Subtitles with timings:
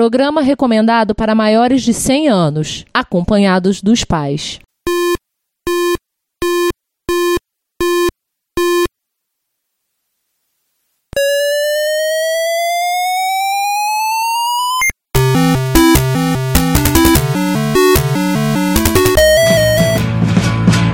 [0.00, 4.58] Programa recomendado para maiores de 100 anos, acompanhados dos pais.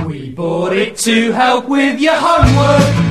[0.05, 3.06] We bought it to help with your homework.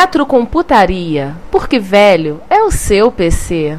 [0.00, 3.76] Retrocomputaria, porque velho é o seu PC.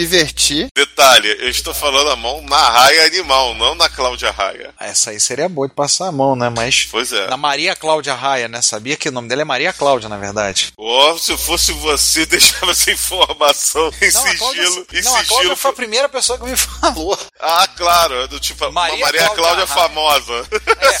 [0.00, 0.68] Divertir.
[0.74, 4.72] Detalhe, eu estou falando a mão na raia animal, não na Cláudia Raia.
[4.80, 6.48] Essa aí seria boa de passar a mão, né?
[6.48, 6.86] Mas.
[6.90, 7.26] Pois é.
[7.28, 8.62] Na Maria Cláudia Raia, né?
[8.62, 10.72] Sabia que o nome dela é Maria Cláudia, na verdade.
[10.78, 14.86] Ó, se fosse você, deixava essa informação em Não, a Cláudia, sigilo.
[14.92, 15.56] Em não, a Cláudia sigilo.
[15.56, 17.18] foi a primeira pessoa que me falou.
[17.38, 20.48] Ah, claro, é do tipo Maria Maria Cláudia Cláudia famosa.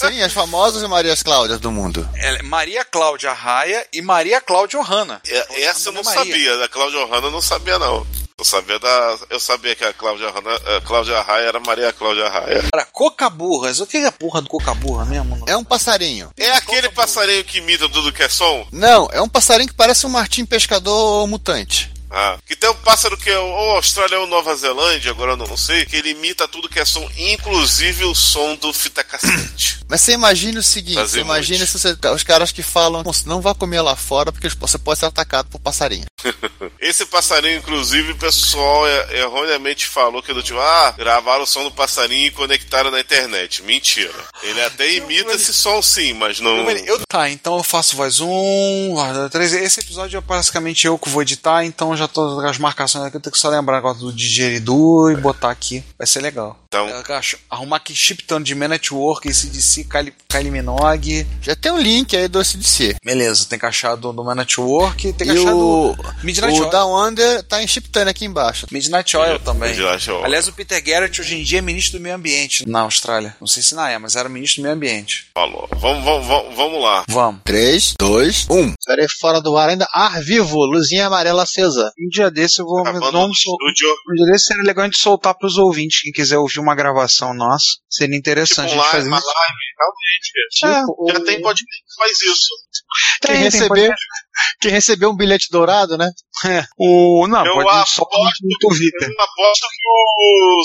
[0.00, 2.08] Sim, as famosas Marias Cláudias do mundo.
[2.16, 5.20] É Maria Cláudia Raia e Maria Cláudia Ohana.
[5.28, 6.20] É, Essa eu não Maria.
[6.32, 8.06] sabia, da Cláudia Hanna eu não sabia não.
[8.40, 12.64] Eu sabia da, eu sabia que a Cláudia a Cláudia Raia era Maria Cláudia Raia.
[12.72, 13.80] Cara, cocaburras.
[13.80, 15.44] O que é a porra do cocaburra mesmo?
[15.46, 16.30] É um passarinho.
[16.38, 18.66] É aquele passarinho que imita tudo que é som?
[18.72, 21.92] Não, é um passarinho que parece um martim pescador mutante.
[22.10, 25.56] Ah, que tem um pássaro que é ou Austrália ou Nova Zelândia, agora eu não
[25.56, 29.78] sei, que ele imita tudo que é som, inclusive o som do fita cassete.
[29.88, 33.40] Mas você imagina o seguinte, você imagina se você, os caras que falam, "Bom, não
[33.40, 36.04] vá comer lá fora porque você pode ser atacado por passarinho.
[36.80, 41.62] Esse passarinho, inclusive, o pessoal er- erroneamente falou que do tipo, ah, gravaram o som
[41.64, 43.62] do passarinho e conectaram na internet.
[43.62, 44.12] Mentira.
[44.42, 46.70] Ele até imita esse som sim, mas não.
[46.70, 49.52] Eu, tá, então eu faço voz 1, voz 2, 3.
[49.54, 53.16] Esse episódio é basicamente eu que vou editar, então já tô com as marcações aqui.
[53.16, 55.84] Eu tenho que só lembrar agora do digeridu e botar aqui.
[55.96, 56.59] Vai ser legal.
[56.72, 56.88] Então,
[57.50, 61.26] arrumar aqui chiptando de Man Network, ACDC, Kylie, Kylie Minogue.
[61.42, 62.94] Já tem um link aí do SDC.
[63.04, 66.60] Beleza, tem que achar do, do Man Network, tem que E achar o, do Midnight
[66.60, 66.70] o Oil.
[66.70, 68.68] Down Under tá em Chiptune aqui embaixo.
[68.70, 69.70] Midnight Oil também.
[69.70, 70.24] Midnight Oil.
[70.24, 73.34] Aliás, o Peter Garrett hoje em dia é ministro do meio ambiente na Austrália.
[73.40, 75.26] Não sei se não é, mas era ministro do meio ambiente.
[75.34, 75.68] falou.
[75.72, 77.04] Vamos, vamos, vamos, vamos lá.
[77.08, 77.40] Vamos.
[77.44, 78.74] 3, 2, 1.
[78.78, 79.88] Estarei fora do ar ainda.
[79.92, 81.90] Ar vivo, luzinha amarela acesa.
[81.98, 82.84] Um dia desse eu vou.
[82.84, 83.88] Vamos no sol- estúdio.
[84.08, 86.02] um dia desse seria legal a gente soltar pros ouvintes.
[86.02, 89.64] Quem quiser ouvir uma gravação nossa, seria Tipo, interessante a gente live, fazer uma live,
[89.78, 90.50] realmente.
[90.52, 90.84] Tipo, Já
[91.20, 92.48] o- tem podcast que faz isso.
[93.22, 94.04] quem, Tem, tem recebeu, podcast.
[94.60, 96.10] quem recebeu um bilhete dourado, né?
[96.46, 96.64] É.
[96.78, 99.08] O, não, Eu pode só aposto- no Twitter.
[99.10, 100.62] Eu aposto que o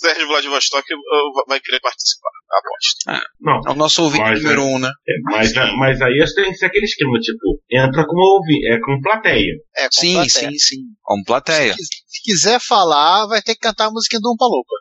[0.00, 2.30] Sérgio Vladivostok uh, vai querer participar.
[2.50, 3.28] Aposto.
[3.40, 4.88] Não, É o nosso ouvinte Mas, número um, né?
[4.88, 8.98] é, mas, mas aí tem que ser aquele esquema, tipo, entra como ouvi, é com
[9.02, 9.52] plateia.
[9.76, 10.50] É, com Sim, plateia.
[10.50, 10.76] sim, sim.
[11.02, 11.74] Como plateia.
[11.74, 14.74] Se, se quiser falar, vai ter que cantar a musiquinha do Umpa Lupa.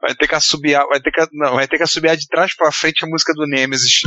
[0.00, 2.72] Vai ter que assobiar, vai ter que, não, vai ter que assobiar de trás pra
[2.72, 4.00] frente a música do Nemesis.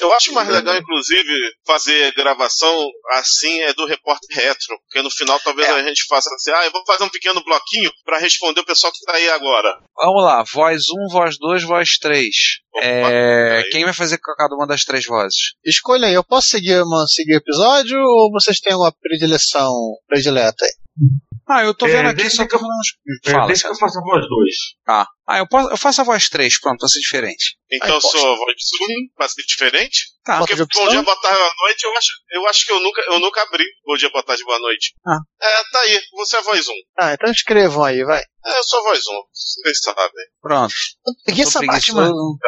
[0.00, 1.30] Eu acho mais legal, inclusive,
[1.64, 4.76] fazer gravação assim é do repórter retro.
[4.86, 5.70] Porque no final talvez É.
[5.70, 8.92] a gente faça assim, ah, eu vou fazer um pequeno bloquinho pra responder o pessoal
[8.92, 9.78] que tá aí agora.
[9.96, 12.26] Vamos lá, voz 1, voz 2, voz 3.
[12.74, 15.54] Opa, É, quem vai fazer com cada uma das três vozes?
[15.64, 19.72] Escolha aí, eu posso seguir, uma, seguir o episódio ou vocês têm alguma predileção
[20.08, 20.72] predileta aí?
[21.46, 22.80] Ah, eu tô É, vendo aqui deixa só que eu- tô falando.
[23.26, 24.54] É, Fala, deixa que eu faça a voz 2.
[24.88, 27.56] Ah, ah eu, posso, eu faço a voz 3, pronto, vai ser diferente.
[27.70, 28.18] Então Aí, poxa.
[28.18, 29.98] sua voz Zoom vai ser diferente.
[30.24, 30.38] Tá.
[30.38, 33.18] Porque bom dia, boa tarde, boa noite, eu acho, eu acho que eu nunca, eu
[33.18, 34.94] nunca abri bom dia, boa tarde, boa noite.
[35.06, 35.18] Ah.
[35.42, 36.72] É, tá aí, você é voz 1.
[36.98, 38.20] Ah, então escrevam aí, vai.
[38.20, 40.10] É, eu sou voz 1, vocês sabem.
[40.40, 40.72] Pronto.
[41.04, 41.94] Tô bate, preguiçoso.
[41.94, 42.38] mano.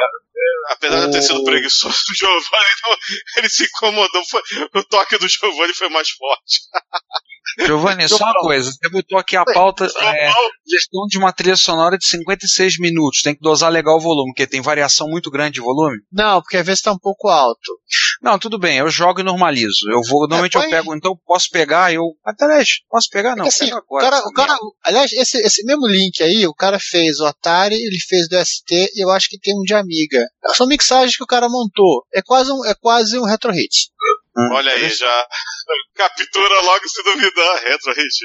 [0.71, 2.97] Apesar de eu ter sido preguiçoso do Giovanni, então,
[3.39, 4.25] ele se incomodou.
[4.27, 4.43] Foi,
[4.75, 6.61] o toque do Giovanni foi mais forte.
[7.67, 8.71] Giovanni, só uma coisa.
[8.71, 10.31] Você botou aqui a pauta é,
[10.69, 13.23] gestão de uma trilha sonora de 56 minutos.
[13.23, 15.99] Tem que dosar legal o volume, porque tem variação muito grande de volume.
[16.13, 17.79] Não, porque às vezes tá um pouco alto.
[18.23, 19.89] Não, tudo bem, eu jogo e normalizo.
[19.91, 22.03] Eu vou, normalmente eu põe- pego, então posso pegar, eu.
[22.25, 23.37] Até aliás, posso pegar?
[23.37, 24.11] Não, Porque, assim, agora.
[24.11, 27.99] cara, o cara, aliás, esse, esse mesmo link aí, o cara fez o Atari, ele
[28.09, 30.19] fez do ST e eu acho que tem um de Amiga.
[30.55, 32.05] São mixagens que o cara montou.
[32.15, 33.89] É quase um, é quase um retro hit.
[34.53, 35.27] Olha aí, já
[35.95, 37.63] captura logo se duvidar.
[37.63, 38.19] Retro Hits.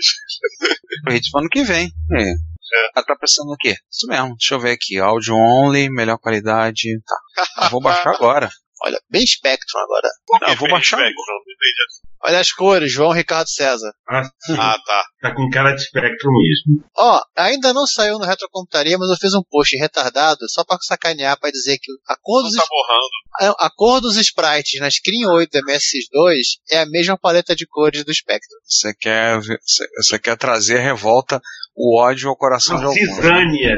[1.15, 1.89] Hits pro ano que vem.
[2.13, 2.51] É.
[2.95, 3.75] Ela tá pensando o quê?
[3.91, 4.35] Isso mesmo.
[4.37, 4.97] Deixa eu ver aqui.
[4.97, 6.87] Áudio only, melhor qualidade.
[7.05, 7.65] Tá.
[7.65, 8.49] Eu vou baixar agora.
[8.83, 10.09] Olha, bem Spectrum agora.
[10.41, 11.11] Não, eu vou baixar agora.
[11.11, 12.10] Spectrum, entendi.
[12.23, 13.91] Olha as cores, João Ricardo César.
[14.07, 14.21] Ah.
[14.57, 15.03] Ah, tá.
[15.21, 16.83] Tá com cara de Spectrum mesmo.
[16.97, 21.39] Ó, ainda não saiu no Retrocomputaria, mas eu fiz um post retardado só pra sacanear,
[21.39, 23.53] pra dizer que a cor dos, tá borrando.
[23.59, 26.38] a, a cor dos sprites na Screen 8 do MSX2
[26.71, 28.57] é a mesma paleta de cores do Spectrum.
[28.65, 31.39] Você quer, você- quer trazer a revolta,
[31.75, 33.00] o ódio ao coração de A alguns.
[33.15, 33.75] cisânia.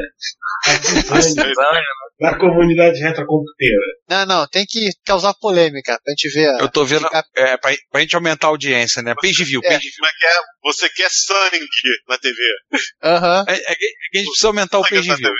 [0.66, 1.54] A cisânia
[2.20, 3.76] da comunidade retrocomputeira.
[4.08, 6.58] Não, não, tem que causar polêmica pra gente ver.
[6.60, 9.14] Eu tô vendo, ficar- é, pra, pra gente aumentar a audiência, né?
[9.20, 9.68] Page view, É.
[9.68, 9.92] page view.
[9.98, 10.40] Como é que é?
[10.64, 11.66] Você quer sangue
[12.08, 12.36] na TV.
[13.02, 13.44] Aham.
[13.48, 15.30] É, é que, é que a gente precisa aumentar o page na view.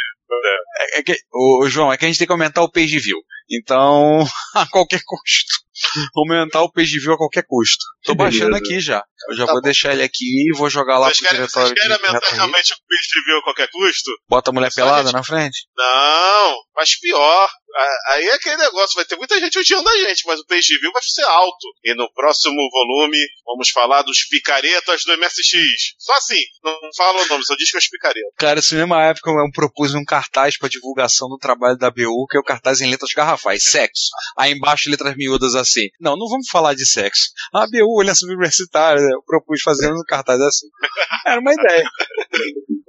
[0.76, 3.18] É, é que, ô, João, é que a gente tem que aumentar o page view.
[3.50, 4.18] Então,
[4.54, 5.63] a qualquer custo.
[6.16, 7.84] Aumentar o page view a qualquer custo.
[8.04, 9.02] Tô baixando aqui já.
[9.28, 9.64] Eu já Tá vou bom.
[9.64, 12.72] deixar ele aqui e vou jogar lá Vocês pro querem, diretório vocês querem aumentar realmente
[12.72, 14.10] o page view a qualquer custo?
[14.28, 15.66] Bota a mulher Só pelada gente- na frente?
[15.76, 17.48] Não, mas pior.
[18.12, 20.92] Aí é aquele negócio, vai ter muita gente odiando a gente, mas o page view
[20.92, 21.66] vai ser alto.
[21.82, 25.94] E no próximo volume vamos falar dos picaretas do MSX.
[25.98, 28.30] Só assim, não fala o nome, só diz que é os picaretas.
[28.38, 32.36] Cara, nessa mesma época eu propus um cartaz pra divulgação do trabalho da BU, que
[32.36, 34.10] é o cartaz em letras garrafais, sexo.
[34.38, 35.63] Aí embaixo letras miúdas assim.
[36.00, 37.30] Não, não vamos falar de sexo.
[37.54, 40.66] A BU, Aliança Universitária, eu propus fazer um cartaz assim.
[41.26, 41.84] Era uma ideia.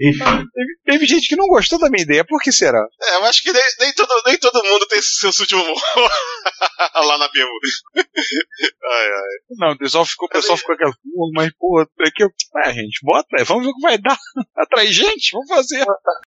[0.00, 0.18] Enfim,
[0.52, 2.84] Teve, teve gente que não gostou da minha ideia, por que será?
[3.00, 5.74] É, eu acho que nem, nem todo, nem todo mundo tem de humor
[6.94, 7.48] lá na BU.
[7.96, 9.38] ai, ai.
[9.50, 12.28] Não, o pessoal ficou, o pessoal ficou aquela, "Pô, mas pô, é que eu.
[12.64, 14.18] É, gente, bota, é, vamos ver o que vai dar.
[14.56, 15.84] Atrai gente, vamos fazer.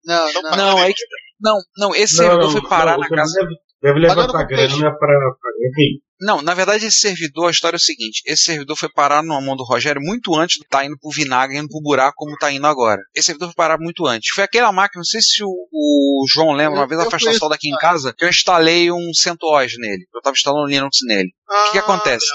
[0.05, 0.41] Não, não.
[0.41, 0.55] tá.
[0.57, 1.03] Não, é que.
[1.39, 3.39] Não, não, esse servidor foi parar não, na casa.
[3.39, 5.51] Deve, deve levantar grana pra, pra.
[5.69, 6.01] Enfim.
[6.21, 9.39] Não, na verdade, esse servidor, a história é o seguinte: esse servidor foi parar na
[9.39, 12.51] mão do Rogério muito antes de estar indo pro vinagre, indo pro buraco como tá
[12.51, 13.01] indo agora.
[13.15, 14.29] Esse servidor foi parar muito antes.
[14.33, 17.33] Foi aquela máquina, não sei se o, o João lembra, uma Eu- vez a festa
[17.35, 20.05] sol daqui em casa, que eu instalei um CentOS nele.
[20.13, 21.29] Eu tava instalando Linux nele.
[21.49, 22.25] O que, que acontece?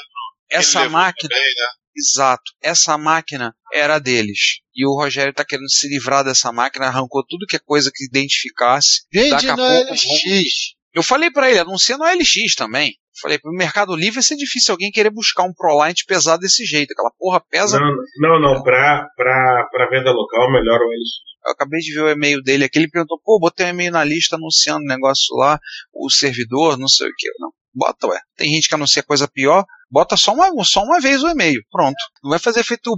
[0.51, 1.29] Essa máquina.
[1.29, 1.67] Bem, né?
[1.97, 2.43] Exato.
[2.63, 4.61] Essa máquina era deles.
[4.75, 8.05] E o Rogério tá querendo se livrar dessa máquina, arrancou tudo que é coisa que
[8.07, 9.03] identificasse.
[9.13, 10.74] Vende Daqui a no pouco LX.
[10.95, 12.93] Eu falei pra ele, anuncia no LX também.
[13.21, 16.93] Falei, pro Mercado Livre vai ser difícil alguém querer buscar um ProLite pesado desse jeito.
[16.93, 17.81] Aquela porra pesa.
[17.81, 18.63] Não, não, não.
[18.63, 21.25] Pra, pra, pra venda local, melhor o LX.
[21.47, 22.79] Eu acabei de ver o e-mail dele aqui.
[22.79, 25.59] Ele perguntou, pô, botei um e-mail na lista anunciando o negócio lá,
[25.93, 27.29] o servidor, não sei o que.
[27.41, 28.19] Não, bota, ué.
[28.37, 29.65] Tem gente que anuncia coisa pior.
[29.91, 31.61] Bota só uma, só uma vez o e-mail.
[31.71, 31.97] Pronto.
[32.23, 32.97] Não vai fazer feito o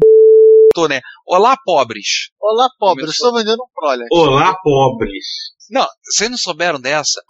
[0.88, 1.00] né?
[1.26, 2.28] Olá, pobres.
[2.38, 3.28] Olá, pobre, eu Começou.
[3.28, 4.08] estou vendendo um Prolect.
[4.12, 5.25] Olá, pobres.
[5.70, 7.22] Não, vocês não souberam dessa?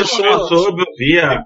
[0.00, 1.42] Eu sou, eu soube, eu vi a,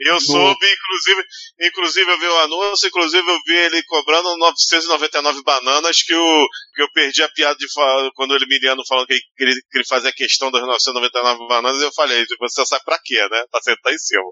[0.00, 1.22] Eu soube, inclusive,
[1.60, 6.82] inclusive eu vi o anúncio, inclusive eu vi ele cobrando 999 bananas que, o, que
[6.82, 9.86] eu perdi a piada de falar, quando o Emiliano falando que ele, que ele, ele
[9.88, 13.44] fazia questão das 999 bananas, eu falei, você sabe pra quê, né?
[13.50, 14.22] Pra sentar em cima.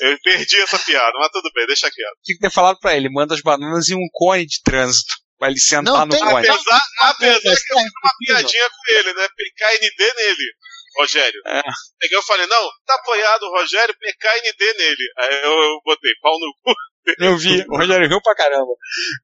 [0.00, 2.16] Eu perdi essa piada, mas tudo bem, deixa quieto.
[2.24, 5.14] Tinha que ter falado pra ele, manda as bananas em um cone de trânsito.
[5.38, 6.46] Pra ele sentar Não, no tem- cone.
[6.46, 9.26] Apesar, apesar que eu Tá fiz uma piadinha com ele, né?
[9.34, 10.44] PKND nele,
[10.96, 11.40] Rogério.
[11.46, 11.62] É.
[11.98, 15.12] Peguei eu falei, não, tá apoiado o Rogério, PKND nele.
[15.18, 16.74] Aí eu, eu botei pau no cu.
[17.18, 18.72] Eu vi, o Rogério riu pra caramba.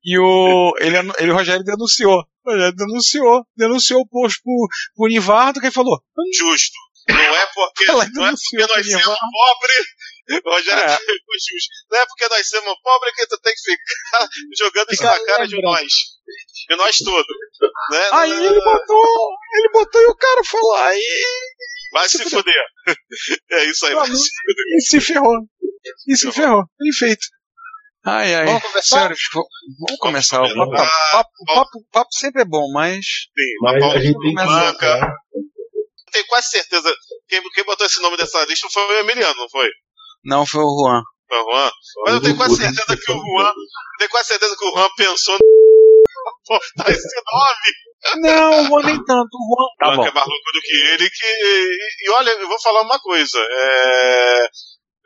[0.02, 2.24] E o, ele, ele, o Rogério denunciou.
[2.44, 3.46] O Rogério denunciou.
[3.54, 6.00] Denunciou o posto pro, pro Nivardo, que ele falou.
[6.32, 6.74] Justo.
[7.08, 10.42] Não é porque, não é porque nós somos pobres.
[10.44, 10.98] O Rogério É.
[11.90, 15.46] Não é porque nós somos pobres que tu tem que ficar jogando isso na cara
[15.46, 15.92] de nós.
[16.68, 17.26] De nós todos.
[17.90, 18.08] Né?
[18.12, 21.00] Aí Não, ele botou, ele botou e o cara falou, aí
[21.92, 22.64] Vai se fuder.
[23.52, 24.28] É isso aí, vai se
[24.76, 25.36] e se ferrou.
[26.08, 26.62] E se ferrou.
[26.78, 27.26] Bem feito.
[28.04, 28.44] Ai, ai.
[28.46, 28.62] Vamos?
[28.86, 29.46] Senhores, vo-
[29.86, 30.42] vamos começar.
[30.42, 31.10] O papo, começar.
[31.12, 32.98] papo, papo, papo sempre é bom, mas.
[33.04, 34.74] Sim, Mas mas a gente tem começar,
[36.12, 36.94] tenho quase certeza.
[37.28, 39.68] Quem, quem botou esse nome dessa lista foi o Emiliano, não foi?
[40.24, 41.02] Não foi o Juan.
[41.28, 41.70] Foi o Juan?
[42.04, 43.52] Mas eu tenho quase certeza que o Juan.
[43.98, 45.36] Tenho quase certeza que o Juan pensou
[46.48, 48.22] botar esse nome.
[48.22, 49.28] Não, o Juan nem tanto.
[49.34, 49.68] O Juan.
[49.78, 50.02] Tá Juan bom.
[50.02, 51.10] que é mais louco do que ele.
[51.10, 53.38] Que, e, e olha, eu vou falar uma coisa.
[53.38, 54.48] É,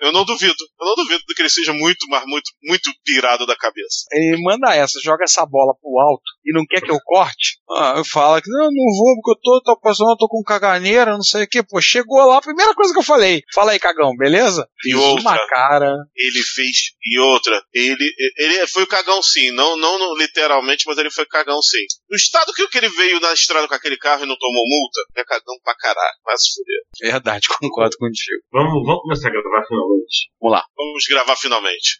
[0.00, 0.54] eu não duvido.
[0.80, 4.06] Eu não duvido de que ele seja muito, mas muito, muito pirado da cabeça.
[4.12, 7.58] Ele manda essa, joga essa bola pro alto e não quer que eu corte.
[7.70, 10.42] Ah, eu falo que não, não vou, porque eu tô, tô passando, eu tô com
[10.42, 11.62] caganeira, não sei o que.
[11.62, 13.42] Pô, chegou lá, a primeira coisa que eu falei.
[13.54, 14.66] Fala aí, cagão, beleza?
[14.84, 15.20] E Fiz outra.
[15.20, 15.94] uma cara.
[16.16, 16.76] Ele fez.
[17.04, 19.50] E outra, ele, ele foi o cagão sim.
[19.52, 21.84] Não, não literalmente, mas ele foi cagão sim.
[22.08, 25.00] No estado que, que ele veio na estrada com aquele carro e não tomou multa,
[25.16, 26.16] é cagão pra caralho.
[26.24, 27.12] Vai se fuder.
[27.12, 28.40] Verdade, concordo contigo.
[28.52, 29.89] Vamos, vamos começar a gravar finalmente.
[29.90, 30.30] Finalmente.
[30.40, 30.64] Vamos lá.
[30.76, 31.98] Vamos gravar finalmente.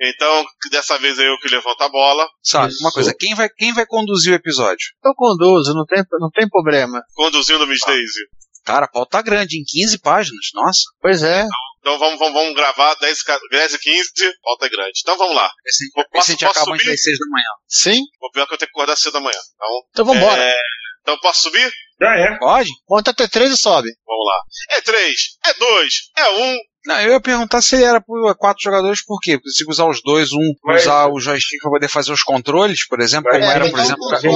[0.00, 2.82] Então, dessa vez é eu que levanto a bola, Sabe, Isso.
[2.82, 4.84] uma coisa, quem vai, quem vai conduzir o episódio?
[5.04, 7.00] Eu conduzo, não tem, não tem problema.
[7.14, 8.20] conduzindo Miss Daisy.
[8.64, 10.80] Cara, a pauta tá grande, em 15 páginas, nossa.
[11.00, 11.46] Pois é.
[11.80, 14.08] Então vamos, vamos, vamos gravar 10, ca- 10 e 15,
[14.42, 15.00] volta é grande.
[15.02, 15.50] Então vamos lá.
[15.66, 16.86] Esse, Posso- esse a gente acaba subir?
[16.90, 17.48] das 6 da manhã.
[17.68, 18.00] Sim.
[18.22, 19.38] O pior é que eu tenho que acordar cedo da manhã.
[19.54, 20.42] Então, Então vambora.
[20.42, 20.56] é,
[21.02, 21.70] então posso subir?
[22.00, 22.38] Já é.
[22.38, 22.70] Pode?
[22.88, 23.90] Monta até três e sobe.
[24.06, 24.40] Vamos lá.
[24.78, 26.56] É 3, é 2, é 1.
[26.86, 29.38] Não, eu ia perguntar se era por quatro jogadores, por quê?
[29.38, 32.86] Porque se usar os dois, um Mas- usar o joystick pra poder fazer os controles,
[32.86, 34.34] por exemplo, Mas- como É, era, por exemplo, pra- Gente,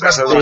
[0.00, 0.40] pensa pra.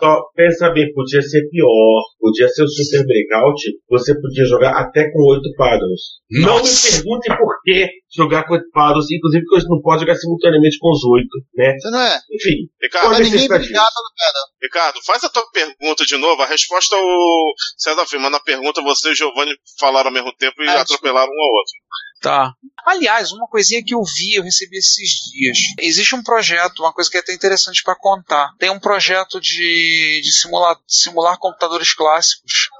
[0.00, 2.02] Só pensa bem, podia ser pior.
[2.20, 3.60] Podia ser o Super Breakout.
[3.90, 6.18] Você podia jogar até com oito quadros.
[6.30, 9.10] Não me pergunte por que jogar com oito quadros.
[9.10, 11.74] Inclusive, porque você não pode jogar simultaneamente com os oito, né?
[11.78, 12.18] Você não é?
[12.32, 12.68] Enfim.
[12.82, 14.44] Ricardo, Olha, Mas ninguém brigado no pedal.
[14.62, 16.42] Ricardo, faz a tua pergunta de novo.
[16.42, 18.28] A resposta o César afirma.
[18.30, 21.52] Na pergunta, você e o Giovanni falaram ao mesmo tempo e Ah, atropelaram um ao
[21.52, 21.72] outro.
[22.20, 22.52] Tá.
[22.84, 25.58] Aliás, uma coisinha que eu vi, eu recebi esses dias.
[25.78, 28.50] Existe um projeto, uma coisa que é até interessante para contar.
[28.58, 32.70] Tem um projeto de, de simular, simular computadores clássicos,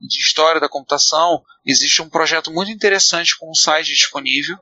[0.00, 1.42] de história da computação.
[1.64, 4.56] Existe um projeto muito interessante com um site disponível.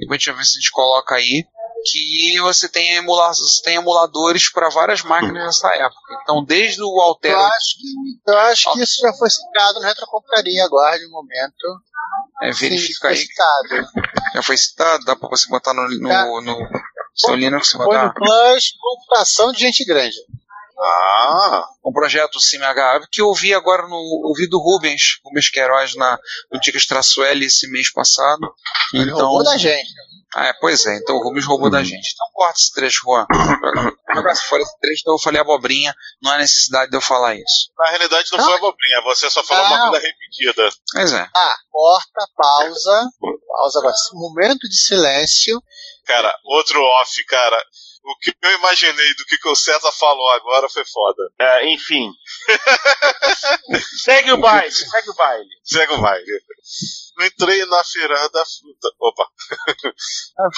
[0.00, 1.44] Depois a gente vai ver se a gente coloca aí.
[1.88, 6.20] Que você tem, emula você tem emuladores para várias máquinas dessa época.
[6.22, 7.36] Então, desde o Altero.
[7.36, 11.80] Eu acho que, eu acho que isso já foi citado no Retrocomputaria, aguarde um momento.
[12.42, 13.16] É, Sim, verifica foi aí.
[13.16, 13.88] citado.
[14.34, 15.04] Já foi citado?
[15.04, 16.24] Dá para você botar no, no, Tá.
[16.42, 16.68] no
[17.14, 20.16] seu Linux Foi no Plus Computação de Gente Grande.
[20.78, 26.18] Ah, um projeto CIMH que eu vi agora no ouvi do Rubens, Rubens Queiroz na
[26.52, 28.52] no Dicas Traço L esse mês passado.
[28.92, 29.88] Ele Então, roubou da gente.
[30.38, 32.12] Ah, é, pois é, então o Rubens roubou da gente.
[32.12, 33.26] Então corta esse trecho, Juan.
[34.14, 37.34] Jogar se fora esse trecho, então eu falei abobrinha, não há necessidade de eu falar
[37.34, 37.70] isso.
[37.78, 38.44] na realidade não Não.
[38.46, 39.00] foi abobrinha.
[39.04, 39.90] Você só falou uma Não.
[39.90, 40.68] coisa repetida.
[40.94, 41.28] Mas é.
[41.34, 43.08] Ah, corta, pausa.
[43.48, 43.94] Pausa agora.
[44.12, 45.62] Momento de silêncio.
[46.06, 47.64] Cara, outro off, cara.
[48.06, 51.28] O que eu imaginei do que, que o César falou agora foi foda.
[51.40, 52.08] Ah, enfim.
[54.04, 55.50] segue o baile, segue o baile.
[55.64, 56.24] Segue o baile.
[57.16, 58.88] Não entrei na feira da fruta.
[59.00, 59.26] Opa.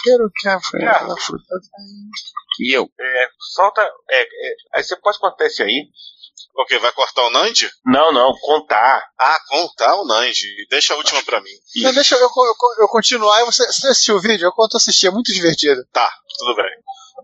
[0.05, 1.45] Quero que a fruta.
[2.61, 2.87] E eu.
[3.01, 3.81] É, solta.
[4.11, 5.89] É, é, aí você pode contar esse aí?
[6.59, 7.71] Ok, vai cortar o Nandi?
[7.87, 9.09] Não, não, contar.
[9.19, 10.67] Ah, contar o Nandi.
[10.69, 11.53] Deixa a última pra mim.
[11.77, 14.45] Não, deixa eu, eu, eu, eu continuar e você, você assistiu o vídeo?
[14.45, 15.83] Eu conto assistir, é muito divertido.
[15.93, 16.71] Tá, tudo bem.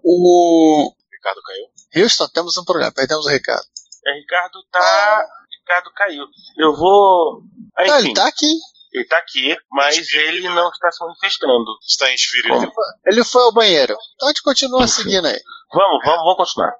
[0.02, 0.92] O.
[1.12, 2.04] Ricardo caiu.
[2.04, 3.64] Houston, temos um problema, perdemos o Ricardo.
[4.06, 5.26] É, Ricardo tá.
[5.60, 6.24] Ricardo caiu.
[6.58, 7.42] Eu vou.
[7.76, 8.52] Ah, enfim, ele tá aqui.
[8.94, 11.64] Ele tá aqui, mas ele não está se manifestando.
[11.86, 12.72] Está em espírito.
[13.06, 13.96] Ele foi ao banheiro.
[14.14, 15.40] Então a gente continua seguindo aí.
[15.72, 16.72] Vamos, vamos, vamos continuar.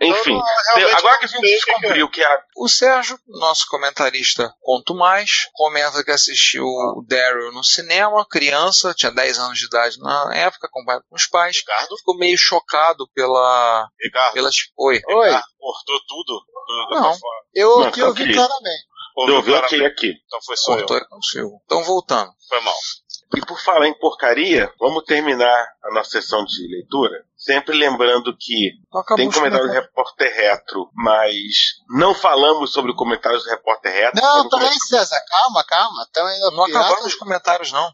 [0.00, 2.42] Enfim, Eu, realmente agora que a não gente que descobriu que a.
[2.56, 9.10] O Sérgio, nosso comentarista Conto Mais, comenta que assistiu o Daryl no cinema, criança, tinha
[9.10, 11.56] 10 anos de idade na época, acompanhado com os pais.
[11.56, 11.96] Ricardo?
[11.96, 13.88] Ficou meio chocado pela.
[14.00, 14.34] Ricardo?
[14.34, 14.54] pelas.
[14.78, 15.00] Oi.
[15.08, 16.40] Oi, Ricardo, Cortou tudo?
[16.70, 17.18] Do- do- Não.
[17.52, 18.34] eu Não, aqui ouvi ok.
[18.34, 18.84] claramente.
[19.20, 19.84] Ouviu Eu vi claramente?
[19.84, 20.12] aqui.
[20.26, 20.78] Então foi só eu.
[20.78, 21.62] Cortou e consigo.
[21.64, 22.30] Então, voltando.
[22.48, 22.74] Foi mal.
[23.36, 27.24] E por falar em porcaria, vamos terminar a nossa sessão de leitura.
[27.36, 29.72] Sempre lembrando que Então, acabou tem os comentários do.
[29.72, 31.42] Repórter Retro, mas
[31.88, 34.20] não falamos sobre comentários do Repórter Retro.
[34.20, 36.06] Não, Quando peraí, César, calma, calma.
[36.10, 37.06] Então ainda Não acabamos piratas.
[37.06, 37.92] os comentários, não.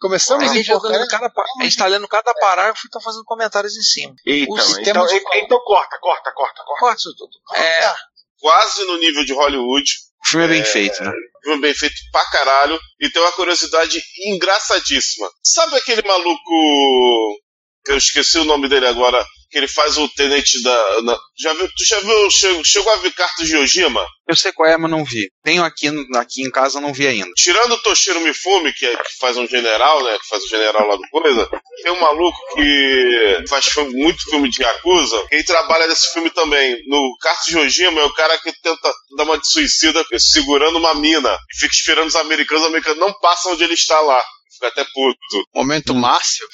[0.00, 1.26] Começamos a, em gente tá cada,
[1.60, 4.14] a gente tá lendo cada parágrafo e tá fazendo comentários em cima.
[4.26, 6.80] Então, O então, de- então, então corta, corta, corta, corta.
[6.80, 7.30] Corta isso tudo.
[7.54, 7.94] É,
[8.40, 9.84] Quase no nível de Hollywood.
[10.24, 11.12] O filme é bem feito, né?
[11.42, 12.78] Filme bem feito pra caralho.
[13.00, 15.28] E tem uma curiosidade engraçadíssima.
[15.44, 17.40] Sabe aquele maluco.
[17.84, 19.24] que Eu esqueci o nome dele agora.
[19.52, 21.02] Que ele faz o tenente da.
[21.02, 22.30] na- já viu, tu já viu?
[22.30, 24.02] Chegou, chegou a ver cartas de Yojima?
[24.26, 25.28] Eu sei qual é, mas não vi.
[25.44, 27.30] Tenho aqui, aqui em casa, não vi ainda.
[27.36, 30.16] Tirando o Toshiro Mifumi, que, é- que faz um general, né?
[30.18, 31.50] Que faz o general lá do coisa,
[31.82, 36.76] tem um maluco que faz filme- muito filme de Yakuza, ele trabalha nesse filme também.
[36.86, 40.94] No Cartas de Ojima é o cara que tenta dar uma de suicida segurando uma
[40.94, 44.22] mina e fica esperando os americanos, os americanos não passam onde ele está lá.
[44.54, 45.44] Fica até puto.
[45.54, 46.46] Momento Márcio.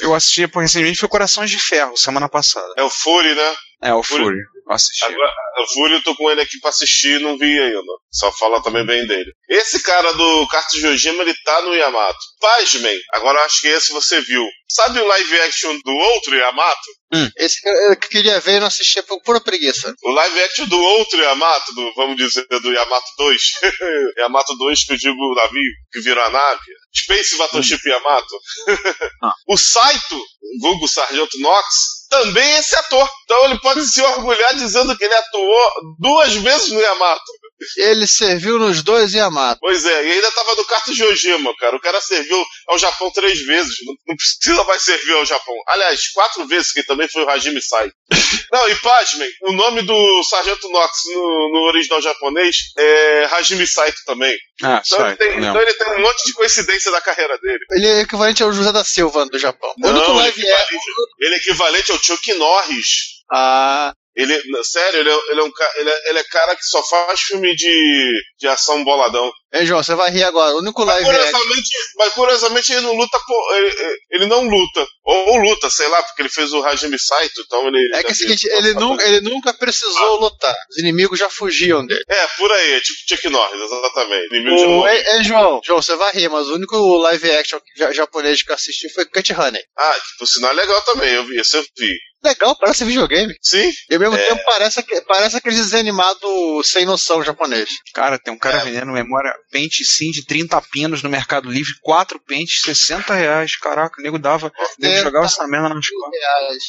[0.00, 2.72] Eu assisti por recentemente foi Corações de Ferro, semana passada.
[2.76, 3.56] É o Fury, né?
[3.82, 4.24] É, o Fury.
[4.24, 4.38] Fury.
[4.68, 5.04] Assisti.
[5.04, 7.80] Agora, o Fury eu tô com ele aqui pra assistir e não vi ainda.
[8.10, 9.32] Só fala também bem dele.
[9.48, 12.18] Esse cara do Cartas de Ojima, ele tá no Yamato.
[12.40, 14.44] Pasmem, agora eu acho que esse você viu.
[14.68, 16.90] Sabe o live action do outro Yamato?
[17.36, 19.94] Esse que eu queria ver e não assistia por pura preguiça.
[20.02, 23.42] O live action do outro Yamato, do, vamos dizer, do Yamato 2.
[24.18, 26.60] Yamato 2, que eu digo o navio que virou a nave.
[26.94, 28.34] Space Battleship Yamato.
[29.20, 29.32] Ah.
[29.48, 30.22] O Saito,
[30.60, 31.66] vulgo Sargento Nox,
[32.08, 33.08] também é esse ator.
[33.24, 37.32] Então ele pode se orgulhar dizendo que ele atuou duas vezes no Yamato.
[37.76, 39.58] Ele serviu nos dois Yamato.
[39.60, 41.76] Pois é, e ainda tava no Kato Jojima, cara.
[41.76, 43.74] O cara serviu ao Japão três vezes.
[43.84, 45.54] Não, não precisa mais servir ao Japão.
[45.68, 47.90] Aliás, quatro vezes, que também foi o Hajime Sai.
[48.52, 53.98] Não, e pasmem, o nome do Sargento Nox no, no original japonês é Hajime Saito
[54.06, 54.36] também.
[54.62, 55.08] Ah, Então, sai.
[55.08, 55.50] ele tem, Não.
[55.50, 57.58] então ele tem um monte de coincidência da carreira dele.
[57.72, 59.72] Ele é equivalente ao José da Silva do Japão.
[59.82, 60.62] O único Não, ele, é live é.
[60.62, 62.86] equivalente, ele é equivalente ao Chuck Norris.
[63.30, 66.82] Ah, Ele, sério, ele é, ele é um ele é, ele é cara que só
[66.82, 68.10] faz filme de,
[68.40, 69.30] de ação boladão.
[69.54, 70.56] hein, João, você vai rir agora.
[70.56, 71.30] O único Mas live é.
[71.30, 73.54] curiosamente, mas curiosamente ele não luta por.
[73.56, 74.86] Ele, ele não luta.
[75.04, 77.78] Ou, luta, sei lá, porque ele fez o Hajime Saito, então ele.
[77.94, 80.54] É que é o seguinte, ele nunca, ele nunca precisou lutar.
[80.70, 82.02] Os inimigos já fugiam dele.
[82.08, 84.34] É, por aí, é tipo Chuck Norris, exatamente.
[84.34, 87.92] Inimigo O, é, é, João, João, você vai rir, mas o único live action ja-
[87.92, 89.62] japonês que eu assisti foi Cut Honey.
[89.78, 91.96] Ah, por sinal é legal também, eu vi, esse eu vi.
[92.24, 93.32] Legal, parece videogame.
[93.40, 94.26] Sim, E ao mesmo É.
[94.28, 97.70] tempo parece, parece aquele desenho animado sem noção japonês.
[97.94, 98.64] Cara, tem um cara É.
[98.64, 103.56] vendendo memória pente sim de 30 pinos no Mercado Livre, 4 pentes, 60 reais.
[103.56, 104.48] Caraca, o nego dava.
[104.48, 106.68] O nego jogava essa merda nas costas.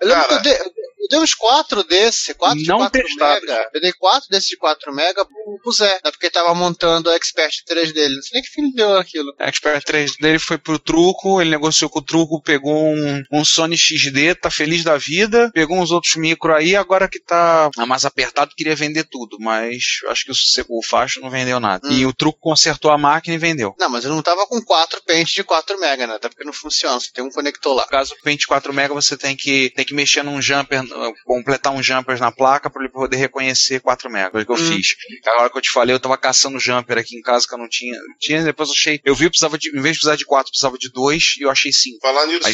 [0.00, 0.40] Eu lembro Cara.
[0.42, 0.60] que eu dei,
[1.00, 3.40] eu dei uns 4 desse, 4 de Não 4 testados.
[3.48, 3.70] mega.
[3.72, 7.08] Eu dei 4 desses de 4 mega pro, pro Zé, né, porque ele tava montando
[7.08, 8.16] o Expert 3 dele.
[8.16, 9.32] Não sei nem que fim deu aquilo.
[9.38, 13.44] A Expert 3 dele foi pro truco, ele negociou com o truco, pegou um, um
[13.44, 18.04] Sony XD, tá feliz da vida, pegou uns outros micro aí, agora que tá mais
[18.04, 21.88] apertado, queria vender tudo, mas acho que o, o Facho não vendeu nada.
[21.88, 21.92] Hum.
[21.92, 23.74] E o truco consertou a máquina e vendeu.
[23.78, 26.14] Não, mas eu não tava com 4 pentes de 4 mega, né?
[26.16, 27.84] Até porque não funciona, você tem um conector lá.
[27.84, 30.82] No caso Paint 4 Mega, você tem que, tem que mexer num jumper,
[31.24, 34.30] completar um jumper na placa para ele poder reconhecer 4 Mega.
[34.30, 34.68] Foi o que eu Hum.
[34.76, 34.88] fiz.
[35.26, 37.58] A hora que eu te falei, eu tava caçando jumper aqui em casa que eu
[37.58, 37.96] não tinha.
[38.20, 39.00] Tinha, depois eu achei.
[39.04, 39.68] Eu vi que precisava de.
[39.70, 41.98] Em vez de precisar de 4, precisava de 2 e eu achei 5.
[42.00, 42.46] falar nisso,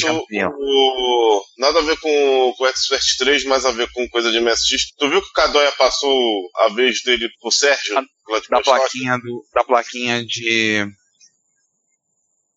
[0.49, 4.41] o, nada a ver com, com o Expert 3, mas a ver com coisa de
[4.41, 4.93] MSX.
[4.99, 8.01] Tu viu que o Kadoya passou a vez dele pro Sérgio?
[8.01, 9.45] De Da plaquinha do.
[9.55, 10.87] Da plaquinha de.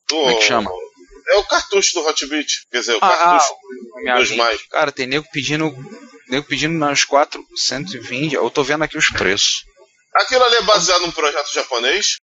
[0.07, 0.69] Do- Como é que chama?
[1.29, 2.48] É o cartucho do Hot Beat.
[2.72, 3.53] Quer dizer, o Ah, cartucho
[3.98, 4.62] Minha dos mais.
[4.67, 5.74] Cara, tem nego pedindo.
[6.29, 8.34] Nego pedindo nas 420.
[8.36, 9.63] Eu tô vendo aqui os preços.
[10.15, 12.17] Aquilo ali é baseado num projeto japonês.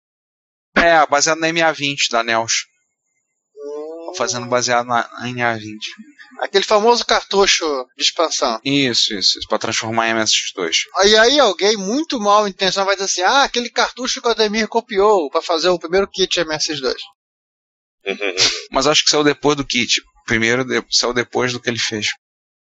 [0.75, 2.65] É, baseado na MA20 da Nels.
[4.07, 5.77] Tô fazendo baseado na, na MA20.
[6.39, 8.59] Aquele famoso cartucho de expansão.
[8.63, 10.77] Isso, isso, isso, pra transformar em MSX2.
[11.05, 14.67] E aí alguém muito mal intencionado vai dizer assim, ah, aquele cartucho que o Ademir
[14.67, 16.95] copiou pra fazer o primeiro kit MS2.
[18.71, 20.01] Mas acho que saiu depois do kit.
[20.25, 22.07] Primeiro de- saiu depois do que ele fez.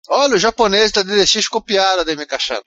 [0.10, 2.64] Olha, os japoneses da DDX copiaram Ademir Cachado.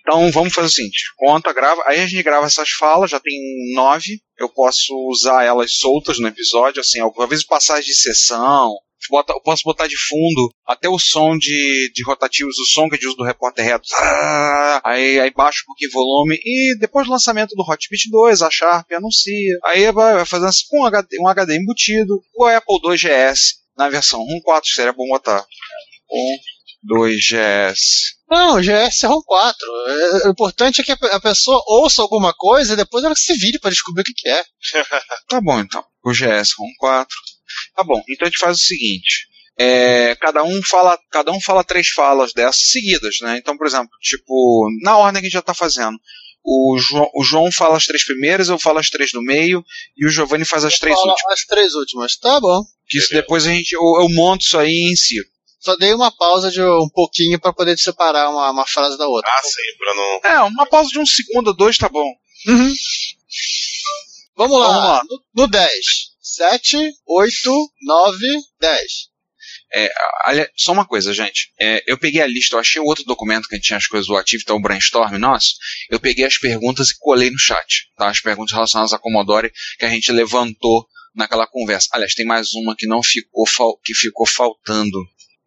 [0.00, 1.82] Então vamos fazer o seguinte: conta, grava.
[1.86, 3.34] Aí a gente grava essas falas, já tem
[3.74, 4.20] nove.
[4.38, 8.72] Eu posso usar elas soltas no episódio, assim, às vezes passagem de sessão.
[9.10, 12.96] Bota, eu posso botar de fundo até o som de, de rotativos, o som que
[12.96, 13.84] é de uso do repórter reto.
[13.98, 16.36] Ah, Aí, aí baixa um pouquinho o volume.
[16.44, 19.58] E depois do lançamento do Hotbit 2, a Sharp anuncia.
[19.64, 22.20] Aí vai, fazendo assim, com um HD, um HD embutido.
[22.34, 23.40] O Apple 2 GS
[23.76, 25.44] na versão 1.4, seria bom botar.
[26.10, 26.36] 1,
[26.96, 27.78] 2GS.
[28.28, 29.56] Não, GS ROM 4.
[30.24, 33.14] É, O importante é que a pe- a pessoa ouça alguma coisa e depois ela
[33.14, 34.42] se vire pra descobrir o que, que é.
[35.28, 35.84] Tá bom, então.
[36.04, 37.08] O GS ROM 4.
[37.74, 39.26] Tá bom, então a gente faz o seguinte.
[39.58, 43.38] É, cada um fala cada um fala três falas dessas seguidas, né?
[43.38, 45.98] Então, por exemplo, tipo, na ordem que a gente já tá fazendo.
[46.44, 49.64] O João, o João fala as três primeiras, eu falo as três do meio,
[49.96, 51.32] e o Giovanni faz as três Fala últimas.
[51.32, 52.16] As três últimas.
[52.16, 52.62] Tá bom.
[52.88, 55.16] Que isso depois a gente, eu, eu monto isso aí em si.
[55.58, 59.28] Só dei uma pausa de um pouquinho pra poder separar uma, uma frase da outra.
[59.28, 60.20] Ah, sim, pra não.
[60.22, 62.08] É, uma pausa de um segundo ou dois tá bom.
[62.46, 62.72] Uhum.
[64.36, 64.66] Vamos lá.
[64.68, 65.02] Vamos lá.
[65.08, 65.70] No, no 10.
[66.36, 67.50] 7, 8,
[67.82, 68.26] 9,
[68.60, 68.82] 10.
[70.24, 71.52] Aliás, só uma coisa, gente.
[71.60, 74.42] É, eu peguei a lista, eu achei outro documento que tinha as coisas do ativo,
[74.42, 75.54] então o brainstorm nosso.
[75.90, 77.86] Eu peguei as perguntas e colei no chat.
[77.96, 78.08] Tá?
[78.08, 81.88] As perguntas relacionadas a Commodore que a gente levantou naquela conversa.
[81.92, 83.46] Aliás, tem mais uma que não ficou
[83.84, 84.98] que ficou faltando.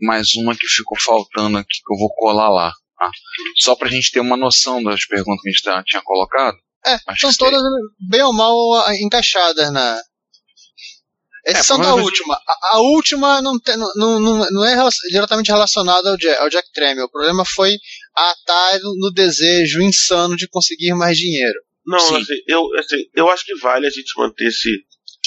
[0.02, 2.72] Mais uma que ficou faltando aqui que eu vou colar lá.
[2.98, 3.12] Tá?
[3.58, 6.58] Só pra gente ter uma noção das perguntas que a gente tá- tinha colocado.
[6.86, 7.62] É, Acho são todas
[8.00, 8.56] bem ou mal
[8.94, 10.02] encaixadas na.
[11.46, 12.36] É, Exceção da provavelmente- última.
[12.36, 14.76] A, a última não, tem, não, não, não é
[15.10, 17.06] diretamente relacionada ao Jack, ao Jack Tramiel.
[17.06, 17.78] O problema foi
[18.16, 21.60] a Atari no desejo insano de conseguir mais dinheiro.
[21.86, 22.18] Não, Sim.
[22.18, 24.70] assim, eu, assim, eu acho que vale a gente manter esse.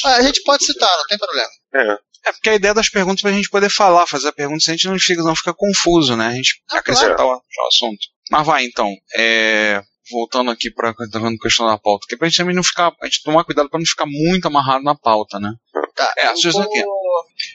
[0.05, 1.48] Ah, a gente pode citar, não tem problema.
[1.75, 4.61] É, É porque a ideia das perguntas é pra gente poder falar, fazer a pergunta,
[4.62, 6.27] se a gente não fica, não fica confuso, né?
[6.29, 7.98] A gente Ah, acrescentar o, o assunto.
[8.31, 8.94] Mas vai então.
[9.16, 12.62] É, voltando aqui pra tá vendo questão da pauta, que é pra gente também não
[12.62, 12.92] ficar.
[13.03, 15.53] A gente tomar cuidado pra não ficar muito amarrado na pauta, né?
[15.94, 16.85] Tá, É, eu, vou, aqui.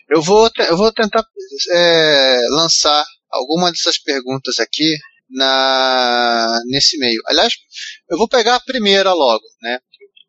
[0.10, 1.24] eu, vou, eu vou tentar
[1.72, 4.96] é, lançar alguma dessas perguntas aqui
[5.30, 7.22] na nesse meio.
[7.28, 7.54] Aliás,
[8.10, 9.80] eu vou pegar a primeira logo, né?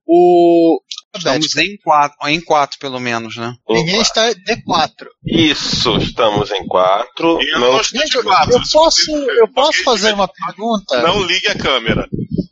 [0.06, 0.80] O
[1.14, 3.54] Estamos em quatro, em quatro pelo menos, né?
[3.68, 5.06] ninguém está D4.
[5.26, 7.38] Isso, estamos em quatro.
[7.42, 8.54] Eu Não, não estou de quatro.
[8.54, 11.02] eu posso, eu posso fazer uma pergunta?
[11.02, 12.08] Não ligue a câmera.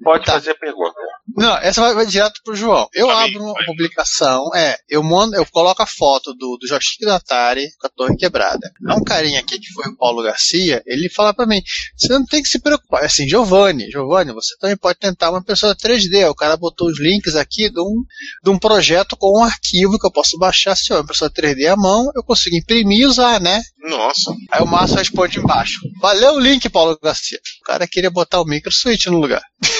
[0.07, 0.33] Pode Tá.
[0.35, 0.95] fazer a pergunta.
[1.37, 2.89] Não, essa vai, vai direto pro João.
[2.95, 3.65] Eu Pra mim, abro uma vai.
[3.67, 7.91] publicação, é, eu mando, eu coloco a foto do, do joystick do Atari com a
[7.91, 8.71] torre quebrada.
[8.89, 11.61] Há um carinha aqui que foi o Paulo Garcia, ele fala pra mim,
[11.97, 13.03] você não tem que se preocupar.
[13.03, 16.29] É Assim, Giovanni, Giovanni, você também pode tentar uma impressora 3D.
[16.31, 18.03] O cara botou os links aqui de um,
[18.45, 21.77] de um projeto com um arquivo que eu posso baixar, se eu impressora 3D à
[21.77, 23.63] mão, eu consigo imprimir e usar, né?
[23.89, 24.33] Nossa.
[24.51, 25.81] Aí o Márcio responde embaixo.
[26.01, 27.39] Valeu o link, Paulo Garcia.
[27.63, 29.43] O cara queria botar o micro switch no lugar.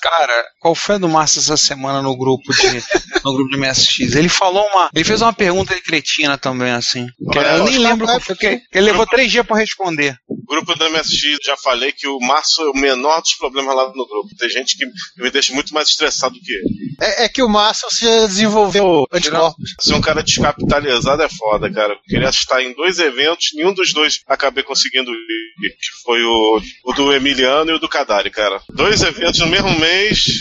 [0.00, 2.82] Cara, qual foi a do Márcio essa semana no grupo de
[3.24, 4.14] no grupo de MSX?
[4.14, 7.06] Ele falou uma, ele fez uma pergunta de cretina também assim.
[7.30, 10.16] Que eu nem acho lembro que qual foi, que ele levou três dias pra responder.
[10.46, 14.06] Grupo do MSX, já falei que o Márcio é o menor dos problemas lá no
[14.06, 14.28] grupo.
[14.38, 14.86] Tem gente que
[15.22, 16.88] me deixa muito mais estressado do que ele.
[17.00, 19.74] É, é que o Márcio já desenvolveu anticorpos.
[19.80, 21.94] Ser um cara descapitalizado é foda, cara.
[21.94, 26.60] Eu queria estar em dois eventos, nenhum dos dois acabei conseguindo ir, que foi o,
[26.84, 28.60] o do Emiliano e o do Kadari, cara.
[28.70, 29.87] Dois eventos no mesmo mês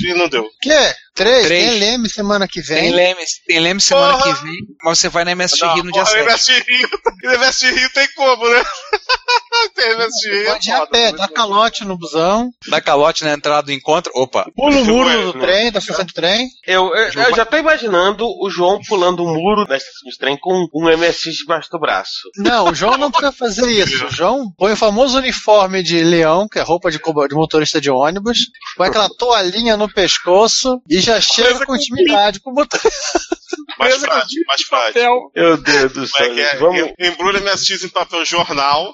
[0.05, 0.49] e não deu.
[0.61, 0.95] Que?
[1.17, 1.47] Três?
[1.47, 1.69] Três.
[1.71, 2.91] Tem Leme semana que Tem vem.
[2.93, 4.35] Leme, tem Leme semana Porra!
[4.35, 6.51] que vem, mas você vai na MSX Rio no dia Porra, 7.
[6.53, 6.89] MSX Rio,
[7.39, 8.63] MSX Rio tem como, né?
[9.75, 10.45] tem MSX Rio.
[10.45, 12.51] Pode ir a pé, dá calote no busão.
[12.69, 14.11] Dá calote na entrada do encontro.
[14.15, 15.45] Opa, Pula o muro do né?
[15.45, 16.47] trem, da estação de trem.
[16.67, 20.37] Eu, eu, eu já tô imaginando o João pulando o muro da estação de trem
[20.39, 22.29] com um MSX debaixo do braço.
[22.37, 24.05] Não, o João não precisa fazer isso.
[24.05, 27.89] O João põe o famoso uniforme de leão, que é roupa de, de motorista de
[27.89, 28.37] ônibus,
[28.75, 33.19] põe aquela toalhinha no pescoço e já chega com intimidade com o motorista.
[33.79, 35.31] Mais prático, mais prático.
[35.35, 36.33] Meu Deus do é céu.
[36.33, 36.55] que é?
[36.57, 38.93] Vamos, Embrulha MSX em papel jornal.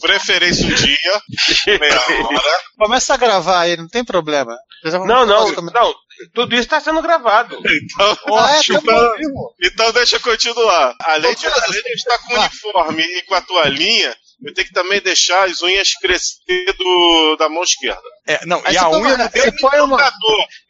[0.00, 2.58] Preferência um dia, meia hora.
[2.76, 4.56] Começa a gravar aí, não tem problema.
[4.84, 5.94] Não, não, não.
[6.34, 7.56] Tudo isso tá sendo gravado.
[7.56, 9.14] Então, Ah, é, Então,
[9.62, 10.94] então deixa eu continuar.
[11.00, 14.72] Além de, além de estar com o uniforme e com a toalhinha, eu tenho que
[14.72, 18.02] também deixar as unhas crescer do, da mão esquerda.
[18.26, 20.12] é, não, Aí e a põe unha do dedo você põe uma,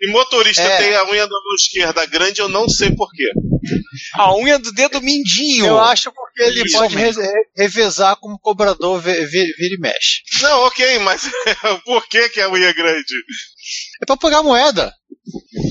[0.01, 0.77] e motorista É.
[0.79, 3.31] tem a unha da mão esquerda grande, eu não sei porquê.
[4.15, 5.67] a unha do dedo mindinho.
[5.67, 9.81] Eu acho porque ele Isso pode re- re- revezar como cobrador vi- vi- vira e
[9.81, 10.23] mexe.
[10.43, 11.23] Não, ok, mas
[11.85, 13.15] por que, que a unha é grande?
[14.03, 14.93] É pra pagar moeda.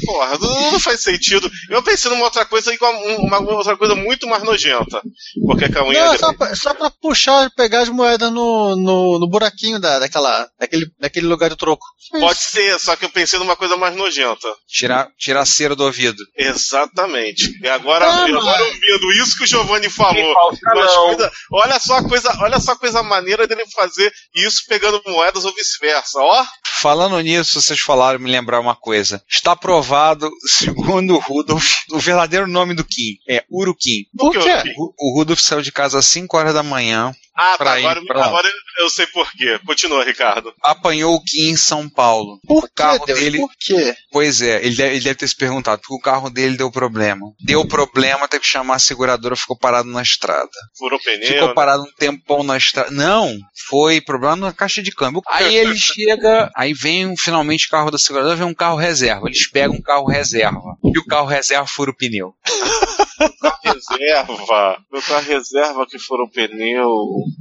[0.06, 1.50] Porra, não, não faz sentido.
[1.70, 5.02] Eu pensei numa outra coisa igual uma, uma outra coisa muito mais nojenta.
[5.46, 8.76] Porque que a unha Não, é só pra, só pra puxar, pegar as moedas no,
[8.76, 11.86] no, no buraquinho da, daquela, daquele, daquele lugar do troco.
[12.12, 14.48] Pode ser, só que eu pensei numa coisa mais nojenta.
[14.68, 16.18] Tirar, tirar a cera do ouvido.
[16.38, 17.52] Exatamente.
[17.62, 20.34] E agora, Ah, agora ouvindo isso que o Giovanni falou.
[20.74, 25.46] Coisa- olha só a coisa, olha só a coisa maneira dele fazer isso pegando moedas
[25.46, 26.46] ou vice-versa, ó.
[26.82, 29.22] Falando nisso, vocês falaram, me lembrar uma coisa.
[29.42, 34.06] Está provado, segundo o Rudolf, o verdadeiro nome do Kim é Urukim.
[34.16, 34.70] Por que quê?
[34.70, 38.02] eu- O, o Rudolf saiu de casa às 5 horas da manhã, Ah, tá, agora,
[38.06, 39.60] pra- agora eu sei por quê.
[39.66, 40.54] Continua, Ricardo.
[40.64, 42.40] apanhou o Kim em São Paulo.
[42.46, 43.20] Por o carro Deus?
[43.20, 43.38] dele.
[43.40, 43.96] Por quê?
[44.12, 47.26] Pois é, ele deve, ele deve ter se perguntado, porque o carro dele deu problema.
[47.44, 50.50] Deu problema, teve que chamar a seguradora, ficou parado na estrada.
[50.78, 51.28] Furou pneu.
[51.28, 51.54] Ficou né?
[51.54, 52.92] parado um tempão na estrada.
[52.92, 53.34] Não,
[53.70, 55.22] foi problema na caixa de câmbio.
[55.28, 59.28] Aí ele chega, aí vem finalmente o carro da seguradora, vem um carro reserva.
[59.28, 60.60] Eles pegam um carro reserva.
[60.84, 62.34] E o carro reserva fura o pneu.
[63.90, 64.78] Reserva.
[64.92, 66.90] Meu carro reserva que furou pneu.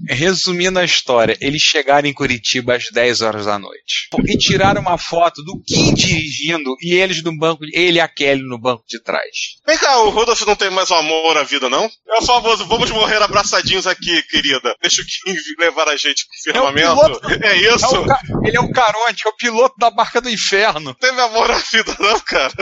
[0.09, 4.09] Resumindo a história, eles chegaram em Curitiba às 10 horas da noite.
[4.27, 8.43] E tiraram uma foto do Kim dirigindo e eles no banco, ele e a Kelly
[8.43, 9.25] no banco de trás.
[9.67, 11.85] Vem cá, o Rudolf não tem mais um amor à vida, não?
[12.09, 14.75] É o famoso, vamos morrer abraçadinhos aqui, querida.
[14.81, 17.21] Deixa o Kim levar a gente pro É o firmamento.
[17.21, 17.45] piloto.
[17.45, 17.97] É isso?
[17.97, 20.81] É ca- ele é o Caronte, é o piloto da barca do inferno.
[20.81, 22.53] Não teve amor à vida, não, cara.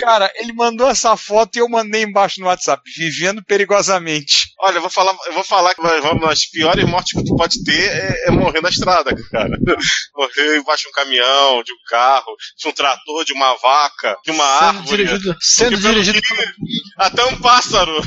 [0.00, 2.82] Cara, ele mandou essa foto e eu mandei embaixo no WhatsApp,
[3.20, 4.48] vivendo perigosamente.
[4.58, 7.62] Olha, eu vou falar, eu vou falar que uma das piores mortes que tu pode
[7.64, 9.50] ter é, é morrer na estrada, cara.
[10.16, 14.30] Morrer embaixo de um caminhão, de um carro, de um trator, de uma vaca, de
[14.30, 15.04] uma Sendo árvore.
[15.06, 16.34] dirigido, sendo dirigido que-
[16.98, 18.02] Até um pássaro.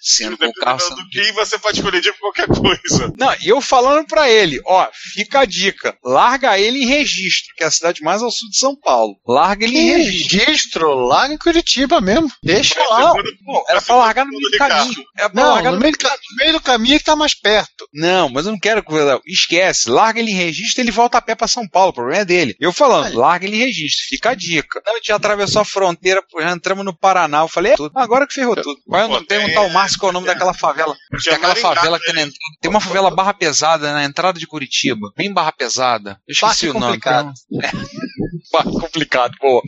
[0.00, 3.12] Sendo com carro Dependendo sendo do que você pode colidir por qualquer coisa.
[3.18, 7.64] Não, e eu falando pra ele, ó, fica a dica, larga ele em registro, que
[7.64, 9.16] é a cidade mais ao sul de São Paulo.
[9.26, 10.38] Larga ele em Que registro.
[10.46, 12.30] registro lá em Curitiba mesmo.
[12.42, 13.12] Deixa lá.
[13.44, 14.74] Pô, era pra largar no do Ricardo.
[14.74, 15.04] caminho.
[15.14, 17.88] Pra Não, no meio, do, no meio do caminho que tá mais perto.
[17.92, 18.88] Não, mas eu não quero que.
[19.26, 21.90] Esquece, larga ele em registro ele volta a pé pra São Paulo.
[21.90, 22.56] O problema é dele.
[22.60, 23.18] Eu falando, Olha.
[23.18, 24.80] larga ele em registro, fica a dica.
[24.84, 27.40] Não, a gente atravessou a fronteira, já entramos no Paraná.
[27.40, 27.92] Eu falei, é tudo.
[27.96, 28.78] agora que ferrou tudo.
[28.86, 30.94] Vai Pô, perguntar tem- ao Márcio qual é o nome daquela favela.
[31.10, 32.38] Tem Tinha aquela Maringá, favela que tem na entrada.
[32.60, 35.08] Tem uma favela barra pesada na entrada de Curitiba.
[35.16, 36.18] Bem barra pesada.
[36.26, 36.84] Eu esqueci Parque o nome.
[36.86, 37.32] complicado.
[38.50, 39.62] Parque complicado, boa.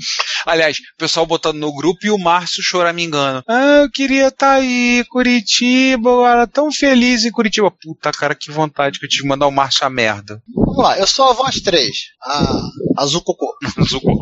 [0.46, 3.42] Aliás, o pessoal botando no grupo e o Márcio choramingando.
[3.48, 7.70] Ah, eu queria estar aí, Curitiba, eu era tão feliz em Curitiba.
[7.70, 10.42] Puta, cara, que vontade que eu tive de mandar o Márcio a merda.
[10.54, 11.90] Vamos lá, eu sou a voz 3.
[12.22, 12.60] A
[12.96, 13.56] Azul Cocô.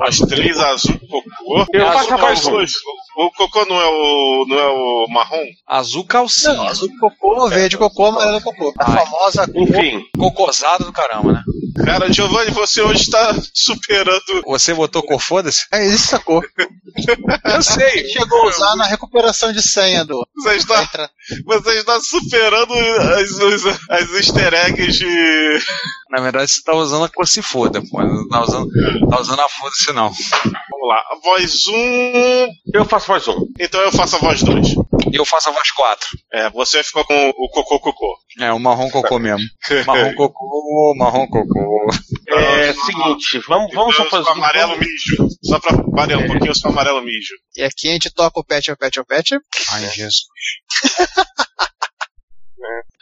[0.03, 1.23] As três azul cocô.
[1.73, 2.73] Eu Azul faço a voz os dois.
[3.21, 5.43] O cocô não é o, não é o marrom?
[5.67, 6.53] Azul calcinha.
[6.53, 8.73] Não, azul cocô, verde cocô, amarelo cocô.
[8.79, 9.05] A Ai.
[9.05, 9.61] famosa cocô.
[9.61, 11.43] Enfim, Cocosado do caramba, né?
[11.85, 14.43] Cara, Giovanni, você hoje está superando.
[14.47, 15.67] Você votou cor, foda-se?
[15.73, 16.45] É, existe essa cor.
[17.45, 18.09] Eu sei.
[18.09, 20.27] Chegou a usar na recuperação de senha do.
[20.37, 21.11] Você está,
[21.45, 25.59] você está superando as, as easter eggs de.
[26.11, 28.03] Na verdade, você tá usando a cor se foda, pô.
[28.03, 28.69] Não tá usando,
[29.11, 30.13] tá usando a foda-se, não.
[30.79, 31.03] Vamos lá.
[31.11, 32.49] A voz 1.
[32.73, 33.35] eu faço voz 1.
[33.59, 34.69] Então eu faço a voz 2.
[35.13, 36.09] E eu faço a voz 4.
[36.33, 38.17] É, você ficou com o cocô cocô.
[38.39, 39.45] É, o marrom cocô mesmo.
[39.87, 41.89] Marrom cocô, marrom cocô.
[42.29, 44.31] É seguinte, vamos, vamos só eu fazer.
[44.31, 45.29] amarelo mijo.
[45.43, 47.35] Só pra variar um pouquinho, eu sou amarelo mijo.
[47.57, 49.37] E aqui a gente toca o pet, o pet, o pet.
[49.73, 50.17] Ai, Jesus.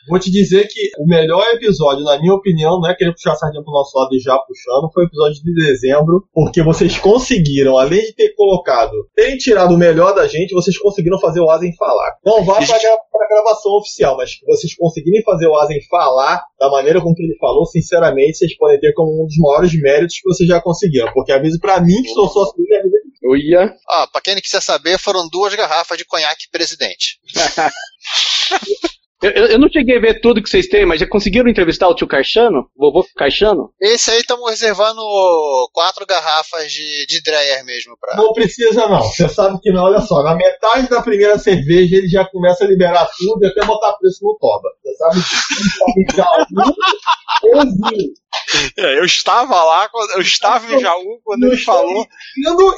[0.09, 3.37] Vou te dizer que o melhor episódio, na minha opinião, não é querer puxar a
[3.37, 7.77] sardinha pro nosso lado e já puxando, foi o episódio de dezembro, porque vocês conseguiram,
[7.77, 11.75] além de ter colocado, terem tirado o melhor da gente, vocês conseguiram fazer o Asen
[11.77, 12.17] falar.
[12.25, 16.43] Não vá pra, gra pra gravação oficial, mas que vocês conseguirem fazer o Asen falar
[16.59, 20.17] da maneira com que ele falou, sinceramente, vocês podem ter como um dos maiores méritos
[20.21, 21.13] que vocês já conseguiram.
[21.13, 23.75] Porque aviso pra mim, que sou sócio dele, aviso Eu ia.
[23.89, 27.19] Ó, pra quem não quiser saber, foram duas garrafas de conhaque presidente.
[29.23, 31.89] Eu, eu- eu não cheguei a ver tudo que vocês têm, mas já conseguiram entrevistar
[31.89, 32.69] o tio Caixano?
[32.77, 33.73] Vovô Caixano?
[33.81, 35.01] Esse aí estamos reservando
[35.73, 38.15] quatro garrafas de, de Dreyer mesmo pra.
[38.17, 39.01] Não precisa não.
[39.03, 42.69] Você sabe que não, olha só, na metade da primeira cerveja ele já começa a
[42.69, 44.69] liberar tudo e até botar preço no toba.
[44.83, 45.21] Você sabe
[47.43, 48.15] ouviu.
[48.79, 52.07] É, eu estava lá, quando- eu estava em Jaú quando Não ele falou.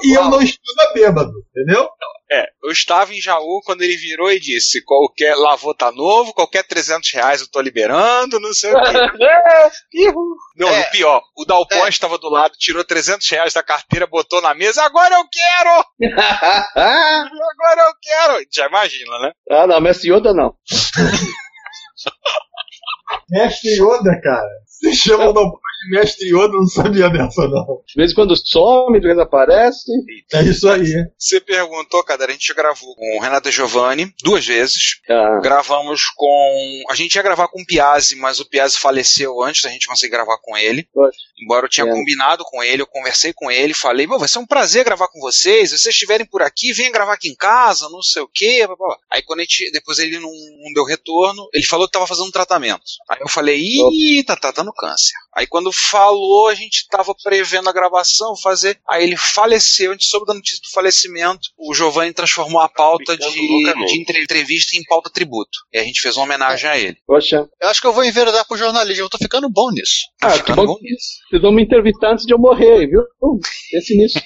[0.05, 1.87] E eu não estava bêbado, entendeu?
[2.31, 6.63] É, eu estava em Jaú quando ele virou e disse: qualquer lavô tá novo, qualquer
[6.63, 8.93] 300 reais eu tô liberando, não sei o quê.
[10.57, 10.79] Não, É.
[10.85, 11.89] no pior, o Dalpó É.
[11.89, 15.85] estava do lado, tirou 300 reais da carteira, botou na mesa, agora eu quero!
[16.77, 18.45] Agora eu quero!
[18.53, 19.33] Já imagina, né?
[19.51, 20.55] ah, não, Mestre Yoda não.
[23.31, 24.49] Mestre Yoda, cara.
[24.81, 27.83] Se chama o Nobel de Mestre Yoda, eu não sabia dessa, não.
[27.87, 29.91] De vez em quando some, de vez aparece.
[30.33, 30.85] É isso aí.
[31.19, 35.01] Você perguntou, cara, a gente já gravou com o Renato Giovanni duas vezes.
[35.09, 36.83] Ah, Gravamos com.
[36.91, 40.13] A gente ia gravar com o Piazzi, mas o Piazzi faleceu antes da gente conseguir
[40.13, 40.87] gravar com ele.
[40.93, 41.17] Poxa.
[41.43, 41.91] Embora eu tinha É.
[41.91, 45.21] combinado com ele, eu conversei com ele, falei, "Bom, vai ser um prazer gravar com
[45.21, 45.71] vocês.
[45.71, 48.65] Se vocês estiverem por aqui, venham gravar aqui em casa, não sei o quê.
[48.67, 51.87] blá, blá, blá." Aí quando a gente, depois ele não, não deu retorno, ele falou
[51.87, 52.83] que tava fazendo um tratamento.
[53.09, 54.37] Aí eu falei, ih, tá
[54.69, 55.13] tratando câncer.
[55.37, 58.79] Aí quando falou, a gente tava prevendo a gravação, fazer.
[58.89, 61.41] Aí ele faleceu, a gente soube da notícia do falecimento.
[61.57, 63.93] O Giovanni transformou a pauta de, loucamente.
[63.93, 65.51] de entre- entrevista em pauta tributo.
[65.73, 66.97] E a gente fez uma homenagem a ele.
[67.07, 67.49] poxa.
[67.61, 70.07] Eu acho que eu vou enveredar pro jornalismo, eu tô ficando bom nisso.
[70.21, 70.75] Tá Ah, que ficando bom.
[70.75, 71.07] bom nisso.
[71.31, 73.03] Vocês vão me entrevistar antes de eu morrer, viu?
[73.23, 73.39] Hum,
[73.71, 74.19] pense nisso.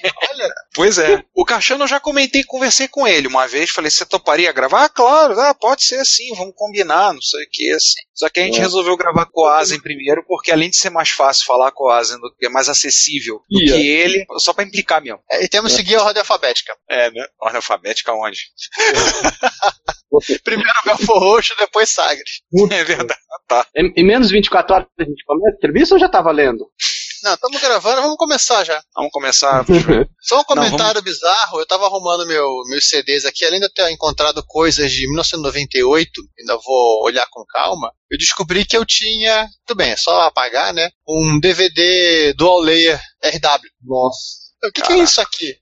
[0.73, 1.23] Pois é.
[1.35, 4.85] O Caixano eu já comentei, conversei com ele uma vez, falei, você toparia gravar?
[4.85, 8.01] Ah, claro, ah, pode ser assim, vamos combinar, não sei o que, assim.
[8.13, 8.61] Só que a gente É.
[8.61, 11.89] resolveu gravar com o Asen primeiro, porque além de ser mais fácil falar com o
[11.91, 13.71] Asen, do que é mais acessível do Ia.
[13.71, 15.19] que ele, só pra implicar mesmo.
[15.29, 16.75] É, e temos que seguir a ordem alfabética.
[16.89, 17.23] É, né?
[17.39, 18.39] Ordem alfabética onde?
[20.43, 22.41] Primeiro Belfor Roxo, depois Sagres.
[22.71, 23.19] É verdade.
[23.77, 26.67] Em, em menos de 24 horas a gente começa a entrevista ou já tá valendo?
[27.23, 28.83] Não, estamos gravando, vamos começar já.
[28.93, 29.65] Vamos começar.
[30.21, 33.73] Só um Não, comentário bizarro, eu tava arrumando meu, meus CDs aqui, além de eu
[33.73, 39.47] ter encontrado coisas de 1998, ainda vou olhar com calma, eu descobri que eu tinha,
[39.65, 43.69] tudo bem, é só apagar, né, um DVD Dual Layer RW.
[43.81, 44.43] Nossa.
[44.65, 45.55] O que, que é isso aqui?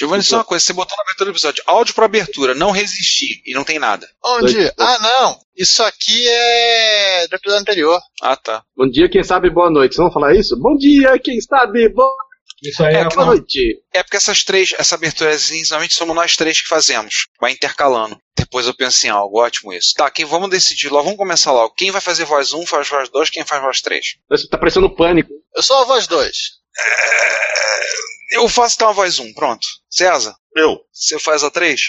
[0.00, 3.42] Giovanni, só uma coisa, você botou na abertura do episódio, áudio pra abertura, não resistir,
[3.44, 4.08] e não tem nada.
[4.24, 4.72] Onde?
[4.78, 8.00] Ah, não, isso aqui é do episódio anterior.
[8.22, 8.62] Ah, tá.
[8.74, 9.94] Bom dia, quem sabe, boa noite.
[9.94, 10.58] Vocês vão falar isso?
[10.58, 12.14] Bom dia, quem sabe, boa,
[12.62, 13.82] Isso aí é, É, boa noite.
[13.92, 15.36] É porque essas três, essa abertura,
[15.68, 17.26] normalmente somos nós três que fazemos.
[17.38, 18.18] Vai intercalando.
[18.34, 19.92] Depois eu penso em algo, ótimo isso.
[19.94, 21.74] Tá, quem vamos decidir logo, vamos começar logo.
[21.74, 24.06] Quem vai fazer voz 1, faz voz 2, quem faz voz 3?
[24.30, 25.30] Você tá parecendo pânico.
[25.54, 26.30] Eu sou a voz 2.
[28.30, 29.66] Eu faço então a voz 1, pronto.
[29.90, 31.80] César, Eu você faz a 3?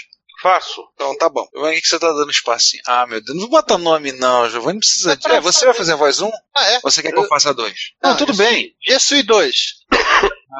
[0.42, 0.82] faço.
[0.94, 1.46] Então tá bom.
[1.54, 2.82] O que que você tá dando espacinho?
[2.84, 5.22] Ah, meu Deus, não vou botar nome não, Giovanni, não precisa de...
[5.22, 6.28] pra É, você vai fazer a voz 1?
[6.56, 6.80] Ah, é?
[6.80, 7.72] Você quer que eu faça a 2?
[8.02, 8.74] Não, Não, tudo bem.
[8.84, 9.54] Je suis 2.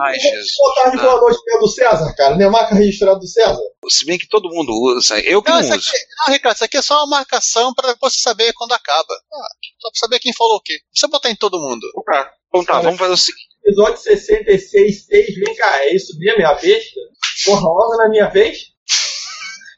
[0.05, 0.53] Ai, Jesus.
[0.57, 2.37] Boa tarde, boa noite, é do César, cara.
[2.37, 3.59] Minha marca registrada do César.
[3.88, 5.88] Se bem que todo mundo usa, eu que Não, não, isso uso.
[5.90, 9.14] aqui, não, Ricardo, isso aqui é só uma marcação pra você saber quando acaba.
[9.14, 9.49] Ah,
[9.81, 10.75] só pra saber quem falou o quê.
[10.75, 11.87] Não precisa botar em todo mundo.
[12.07, 12.33] Tá.
[12.49, 13.49] Então tá, vamos fazer o seguinte.
[13.64, 15.35] Episódio 66, 6.
[15.37, 16.42] Vem cá, é isso mesmo?
[16.42, 17.01] É a besta?
[17.44, 18.59] Porra, logo na minha vez?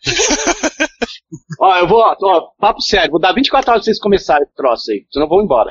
[1.61, 4.55] Ó, eu vou, ó, ó, papo sério, vou dar 24 horas pra vocês começarem esse
[4.55, 5.71] troço aí, senão eu vou embora.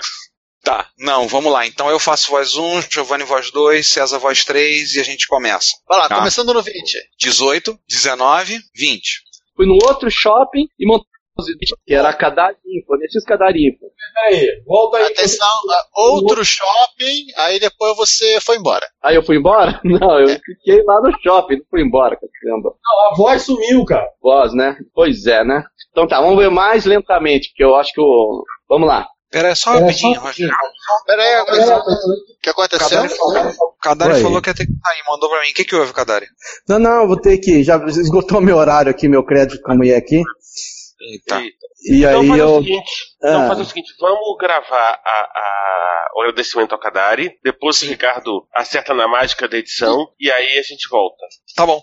[0.63, 1.65] Tá, não, vamos lá.
[1.67, 5.71] Então eu faço voz 1, Giovanni voz 2, César voz 3 e a gente começa.
[5.87, 6.15] Vai lá, Tá.
[6.17, 6.97] começando no 20.
[7.19, 9.21] 18, 19, 20.
[9.55, 11.05] Fui no outro shopping e montei
[11.85, 13.85] que era a Cadarinfo, nesses Cadarinfo.
[14.13, 15.05] Peraí, volta aí.
[15.05, 15.49] Atenção,
[15.95, 18.85] outro shopping, aí depois você foi embora.
[19.01, 19.81] Aí eu fui embora?
[19.83, 22.69] Não, eu fiquei lá no shopping, não fui embora, caramba.
[22.83, 24.07] Não, a voz sumiu, cara.
[24.21, 24.77] Voz, né?
[24.93, 25.63] Pois é, né?
[25.91, 28.43] Então tá, vamos ver mais lentamente, porque eu acho que o.
[28.69, 29.07] Vamos lá.
[29.31, 30.55] Pera aí, só É, rapidinho, Rogério.
[31.07, 33.03] Pera aí, o que aconteceu?
[33.03, 34.21] O Kadari Oi.
[34.21, 35.49] falou que ia ter que sair, mandou pra mim.
[35.49, 36.27] O que, que houve, Kadari?
[36.69, 37.63] Não, não, vou ter que.
[37.63, 40.21] Já esgotou meu horário aqui, meu crédito com a mulher aqui.
[41.11, 41.41] Eita.
[41.41, 42.63] E Então aí fazer o eu.
[42.63, 42.91] seguinte.
[43.17, 43.47] Então Ah.
[43.49, 48.93] fazer o seguinte, vamos gravar a, a- o agradecimento ao Kadari, depois o Ricardo acerta
[48.93, 51.25] na mágica da edição e aí a gente volta.
[51.55, 51.81] Tá bom.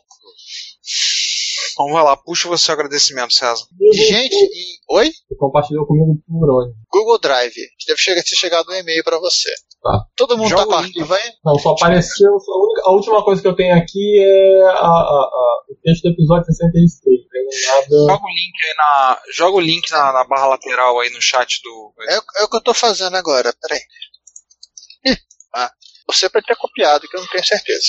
[1.72, 3.64] Então vai lá, puxa o seu agradecimento, César.
[3.92, 4.78] Gente, e...
[4.96, 5.06] oi?
[5.10, 6.74] Você compartilhou comigo por onde?
[6.90, 7.54] Google Drive.
[7.86, 9.50] Deve chegar, ter chegado um e-mail pra você.
[9.82, 10.04] Tá.
[10.14, 11.32] Todo mundo Joga tá com arquivo aí?
[11.42, 12.38] Não, só apareceu.
[12.38, 15.74] só a, única- a última coisa que eu tenho aqui é a, a- a- o
[15.82, 17.20] texto do episódio 66.
[17.22, 17.86] Não tem nada.
[18.12, 19.20] Joga o link aí na.
[19.32, 21.94] Joga o link na, na barra lateral aí no chat do.
[22.10, 23.80] É, o- é o que eu tô fazendo agora, peraí.
[25.06, 25.16] Ih,
[25.56, 25.70] ah,
[26.06, 27.86] você pode ter copiado, que eu não tenho certeza.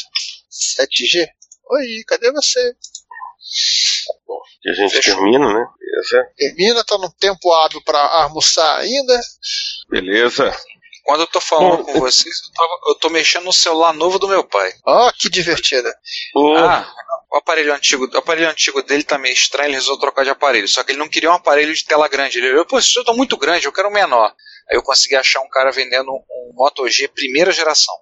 [0.80, 1.28] 7G?
[1.72, 2.74] Oi, cadê você?
[4.64, 5.16] E a gente Fechou.
[5.16, 5.66] termina, né?
[5.80, 6.28] Beleza.
[6.38, 9.20] Termina, tá no tempo hábil pra almoçar ainda.
[9.90, 10.56] Beleza.
[11.04, 14.20] Quando eu tô falando Bom, com vocês, eu, tava- eu tô mexendo no celular novo
[14.20, 14.72] do meu pai.
[14.86, 15.92] Ó, que divertida.
[16.36, 16.90] O- Ah,
[17.32, 20.68] o aparelho antigo, o aparelho antigo dele tá meio estranho, ele resolveu trocar de aparelho.
[20.68, 22.38] Só que ele não queria um aparelho de tela grande.
[22.38, 24.34] Ele olhou, pô, esse eu tô muito grande, eu quero um menor.
[24.70, 27.94] Aí eu consegui achar um cara vendendo um Moto G primeira geração.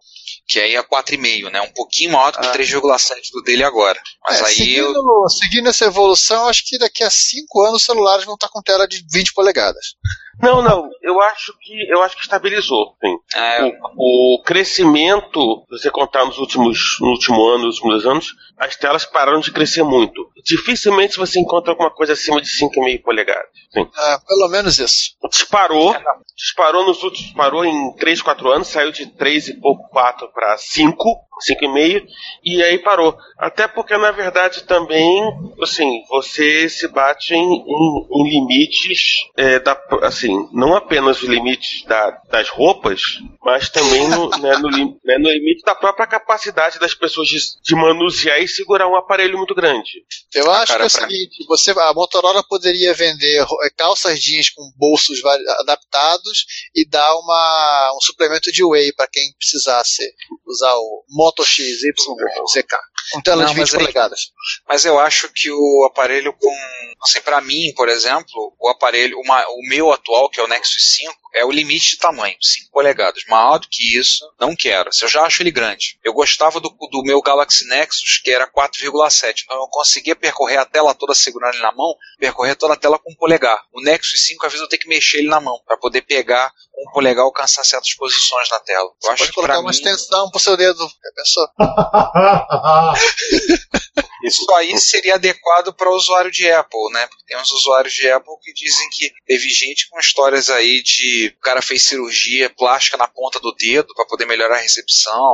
[0.48, 1.62] Que aí é 4,5, né?
[1.62, 2.52] Um pouquinho maior do que Ah.
[2.52, 4.00] 3,7 do dele agora.
[4.28, 4.88] Mas É, aí eu.
[4.88, 8.62] seguindo, seguindo essa evolução, acho que daqui a 5 anos os celulares vão estar com
[8.62, 9.94] tela de 20 polegadas.
[10.42, 10.90] Não, não.
[11.02, 12.96] Eu acho que eu acho que estabilizou.
[13.04, 13.16] Sim.
[13.36, 13.64] É,
[13.98, 18.76] O, o crescimento, se você contar nos últimos, no último ano, nos últimos anos, as
[18.76, 20.30] telas pararam de crescer muito.
[20.46, 23.50] Dificilmente você encontra alguma coisa acima de 5,5 polegadas.
[23.72, 23.88] Sim.
[23.96, 25.16] Ah, pelo menos isso.
[25.30, 25.96] Disparou,
[26.36, 30.58] disparou nos últimos, disparou em 3, 4 anos, saiu de 3 e pouco, 4 para
[30.58, 31.04] 5,
[31.40, 32.06] 5,5,
[32.44, 33.18] e aí parou.
[33.38, 35.22] Até porque, na verdade, também,
[35.62, 41.84] assim, você se bate em, em- em limites, é, da, assim, não apenas os limites
[41.86, 43.02] da- das roupas,
[43.44, 44.70] mas também no, né, no,
[45.04, 49.38] né, no limite da própria capacidade das pessoas de, de manusear e segurar um aparelho
[49.38, 50.04] muito grande.
[50.34, 54.20] Eu acho cara, que é o pra- seguinte, você, a Motorola poderia vender eh, calças
[54.20, 55.20] jeans com bolsos
[55.60, 60.04] adaptados e dar uma, um suplemento de whey para quem precisasse
[60.46, 62.74] usar o Moto X YZK
[63.12, 64.20] com tela Não, de 20 mas polegadas.
[64.68, 66.56] Mas eu acho que o aparelho com.
[67.02, 70.96] Assim, pra mim, por exemplo, o aparelho, uma- o meu atual, que é o Nexus
[70.98, 73.24] 5, é o limite de tamanho, 5 polegadas.
[73.30, 74.90] Maior do que isso, não quero.
[75.02, 75.98] Eu já acho ele grande.
[76.04, 79.44] Eu gostava do, do meu Galaxy Nexus, que era 4,7.
[79.46, 83.00] Então eu conseguia percorrer a tela toda segurando ele na mão, percorrer toda a tela
[83.00, 83.62] com um polegar.
[83.74, 86.52] O Nexus 5, às vezes, eu tenho que mexer ele na mão, para poder pegar
[86.74, 88.90] com o polegar alcançar certas posições na tela.
[89.04, 90.80] Eu acho Pode que colocar uma mim, extensão pro seu dedo.
[90.80, 91.48] Já pensou?
[94.24, 97.08] Isso aí seria adequado para o usuário de Apple, né?
[97.08, 101.34] Porque tem uns usuários de Apple que dizem que teve gente com histórias aí de
[101.38, 105.32] o cara fez cirurgia plástica na ponta do dedo para poder melhorar a recepção,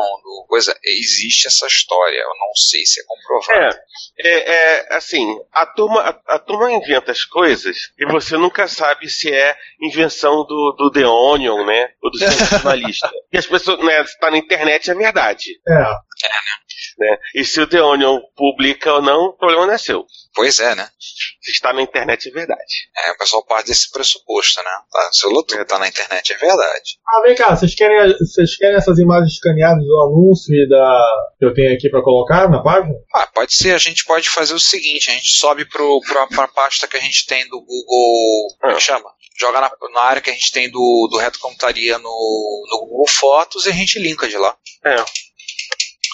[0.48, 0.78] coisa.
[0.84, 3.78] Existe essa história, eu não sei se é comprovado.
[4.20, 8.68] É, é, é, assim, a turma, a, a turma inventa as coisas e você nunca
[8.68, 11.90] sabe se é invenção do, do The Onion, né?
[12.02, 13.10] Ou do sensacionalista.
[13.32, 15.60] e as pessoas, né, se tá na internet é verdade.
[15.68, 15.84] É.
[16.98, 17.18] Né?
[17.36, 20.06] E se o The Onion publica ou não, o problema não é seu.
[20.34, 20.88] Pois é, né?
[21.42, 22.90] Se está na internet é verdade.
[23.06, 24.70] É, o pessoal parte desse pressuposto, né?
[24.92, 27.00] Tá, se o tudo tá na internet é verdade.
[27.08, 31.02] Ah, vem cá, vocês querem, vocês querem essas imagens escaneadas do anúncio e da
[31.40, 32.94] que eu tenho aqui pra colocar na página?
[33.14, 36.48] Ah, pode ser, a gente pode fazer o seguinte, a gente sobe pro, pra, pra
[36.48, 38.58] pasta que a gente tem do Google.
[38.60, 39.10] Como é que chama?
[39.38, 43.08] Joga na, na área que a gente tem do, do Reto Computaria no, no Google
[43.08, 44.56] Fotos e a gente linka de lá.
[44.86, 44.96] É,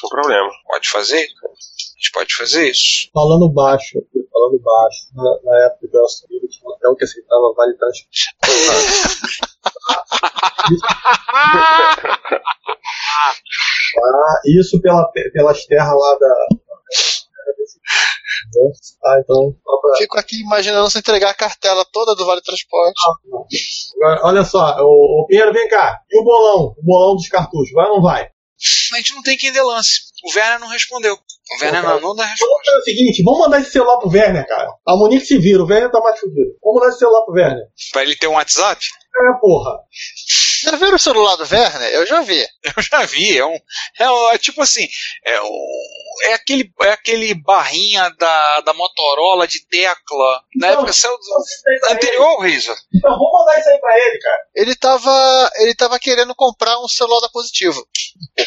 [0.02, 0.50] sem problema.
[0.68, 1.22] Pode fazer?
[1.24, 3.10] A gente pode fazer isso.
[3.14, 4.00] Falando baixo
[4.32, 5.02] falando baixo.
[5.14, 8.36] Na, na época eu assumi, eu tinha um hotel que aceitava vale transporte.
[13.98, 16.36] Ah, isso pela, pelas terras lá da.
[19.06, 19.54] Ah, então.
[19.64, 22.94] pra- Fico aqui imaginando você entregar a cartela toda do Vale Transporte.
[23.96, 26.02] Agora, Olha só, o, o Pinheiro, vem cá.
[26.10, 26.76] E o bolão?
[26.78, 28.30] O bolão dos cartuchos, vai ou não vai?
[28.94, 30.02] A gente não tem quem dê lance.
[30.24, 31.14] O Werner não respondeu.
[31.16, 32.66] O Werner não, não dá Vamos resposta.
[32.66, 34.70] fazer o seguinte, vamos mandar esse celular pro Werner, cara.
[34.88, 36.52] A Monique se vira, o Werner tá mais fudido.
[36.64, 37.64] Vamos mandar esse celular pro Werner.
[37.92, 38.86] Pra ele ter um WhatsApp?
[38.86, 39.80] É, porra.
[40.64, 41.90] Já viram o celular do Werner?
[41.90, 42.46] Eu já vi.
[42.76, 43.38] Eu já vi.
[43.38, 43.56] É um.
[44.00, 44.88] É, é tipo assim.
[45.26, 45.68] É, um,
[46.24, 50.42] é, aquele, é aquele barrinha da, da Motorola de tecla.
[50.56, 52.76] Na Não, época saiu aí pra anterior ao Razer.
[52.94, 54.38] Então vamos mandar isso aí pra ele, cara.
[54.56, 57.86] Ele tava, ele tava querendo comprar um celular da Positivo.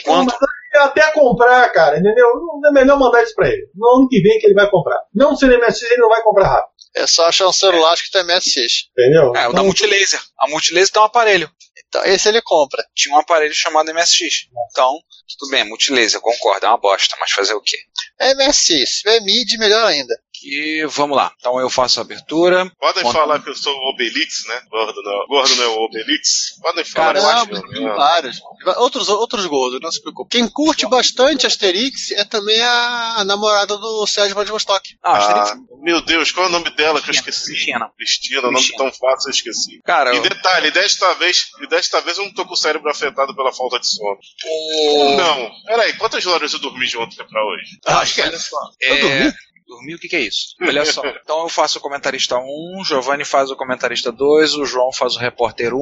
[0.05, 0.35] Quanto?
[0.75, 2.27] Até comprar, cara, entendeu?
[2.61, 3.69] Não é melhor mandar isso pra ele.
[3.75, 5.01] No ano que vem que ele vai comprar.
[5.15, 6.75] Não se ele MSX, ele não vai comprar rápido.
[6.97, 8.89] É só achar um celular acho que tem MSX.
[8.91, 9.27] Entendeu?
[9.29, 10.21] É, o da Então, Multilaser.
[10.39, 11.51] A Multilaser tem um aparelho.
[11.95, 12.85] Então, esse ele compra.
[12.93, 14.49] Tinha um aparelho chamado MSX.
[14.73, 14.99] Então,
[15.39, 17.77] tudo bem, Multilaser, concordo, é uma bosta, mas fazer o quê?
[18.19, 19.01] É MSX.
[19.01, 20.13] Se é MIDI, melhor ainda.
[20.45, 21.33] E vamos lá.
[21.39, 22.71] Então eu faço a abertura.
[22.79, 23.19] Podem Conta.
[23.19, 24.61] falar que eu sou o Obelix, né?
[24.71, 26.59] Gordo não, gordo não é o Obelix.
[26.61, 28.41] Podem falar Cara, eu que acho eu Não, tem vários.
[28.77, 30.31] Outros, outros gordos, não se preocupe.
[30.37, 34.97] Quem curte bastante Asterix é também a, namorada do Sérgio Vladivostok.
[35.03, 35.67] Ah, Ah, Asterix.
[35.83, 37.47] meu Deus, qual é o nome dela que eu esqueci?
[37.53, 37.91] Cristina.
[37.97, 39.81] Cristina, nome tão fácil eu esqueci.
[39.85, 43.35] Cara, E detalhe, desta vez, e desta vez eu não tô com o cérebro afetado
[43.35, 44.19] pela falta de sono.
[44.47, 45.17] o...
[45.17, 47.79] Não, peraí, quantas horas eu dormi de ontem pra hoje?
[47.87, 48.27] Acho que é.
[48.27, 48.59] olha só.
[48.81, 49.01] Eu É...
[49.01, 49.35] dormi?
[49.67, 50.55] Dormi, o que, que é isso?
[50.61, 51.03] Olha só.
[51.07, 52.41] Então eu faço o comentarista 1,
[52.81, 55.79] o Giovanni faz o comentarista 2, o João faz o repórter 1.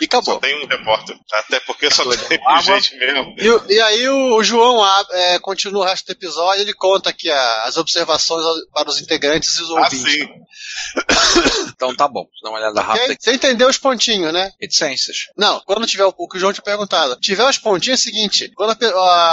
[0.00, 0.34] E acabou.
[0.34, 1.16] Só tem um repórter.
[1.32, 2.62] Até porque só Doido, tem água.
[2.80, 3.34] gente mesmo.
[3.68, 7.10] E, e aí o, o João ah, é, continua o resto do episódio, ele conta
[7.10, 10.12] aqui a- as observações para os integrantes e os Ah, ouvintes.
[10.12, 10.28] sim.
[11.74, 12.26] Então tá bom.
[12.42, 13.16] Dá uma olhada rápida.
[13.18, 14.52] Você entendeu os pontinhos, né?
[14.60, 15.16] Reticências.
[15.36, 17.16] Não, quando tiver o, o que o João tinha perguntado.
[17.20, 18.86] Tiver os pontinhos é o seguinte: quando a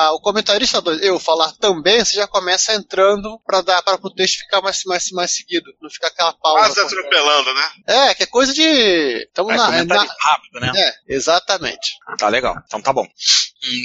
[0.08, 4.14] a- o comentarista dois, eu falar também, você já começa entrando para dar para o
[4.14, 5.72] texto ficar mais, mais, mais seguido.
[5.82, 6.74] Não ficar aquela pausa.
[6.76, 7.72] Quase atropelando, né?
[7.88, 8.62] É, que é coisa de.
[8.64, 10.72] Estamos É, na, é, na- rápido, né?
[10.76, 11.92] é, exatamente.
[12.18, 12.56] Tá legal.
[12.66, 13.08] Então tá bom.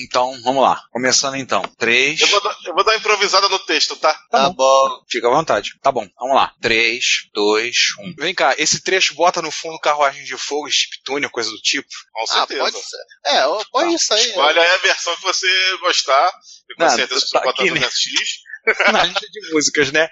[0.04, 0.80] Então, vamos lá.
[0.90, 1.62] Começando então.
[1.78, 2.18] 3.
[2.20, 4.14] Eu vou, dar, eu vou dar uma improvisada no texto, tá?
[4.30, 4.88] Tá, bom.
[5.10, 5.72] Fica à vontade.
[5.82, 6.52] Tá bom, vamos lá.
[6.62, 8.14] 3, 2, 1.
[8.18, 11.86] Vem cá, esse trecho bota no fundo carruagem de fogo, chiptune, coisa do tipo.
[12.12, 12.60] Com Ah, certeza.
[12.60, 12.96] pode ser.
[13.26, 13.94] É, põe Tá.
[13.94, 14.28] isso aí.
[14.28, 16.32] Escolhe aí a versão que você gostar.
[16.70, 17.80] E com Não, certeza tá você botar aqui, no né?
[17.86, 18.45] MSX.
[18.92, 20.08] Na lista de músicas, né?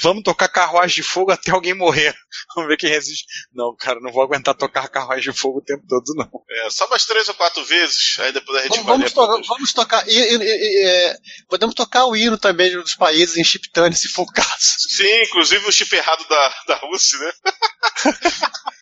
[0.00, 2.14] Vamos tocar carruagem de fogo até alguém morrer.
[2.54, 3.24] Vamos ver quem resiste.
[3.52, 6.30] Não, cara, não vou aguentar tocar carruagem de fogo o tempo todo, não.
[6.50, 9.48] É, só umas três ou quatro vezes, aí depois a gente Vamos, vai vamos, tocar,
[9.54, 10.08] vamos tocar.
[10.08, 11.16] e- e- e- é,
[11.48, 14.48] podemos tocar o hino também dos países em chiptune, se for o caso.
[14.88, 17.32] Sim, inclusive o chip errado da, da Rússia, né?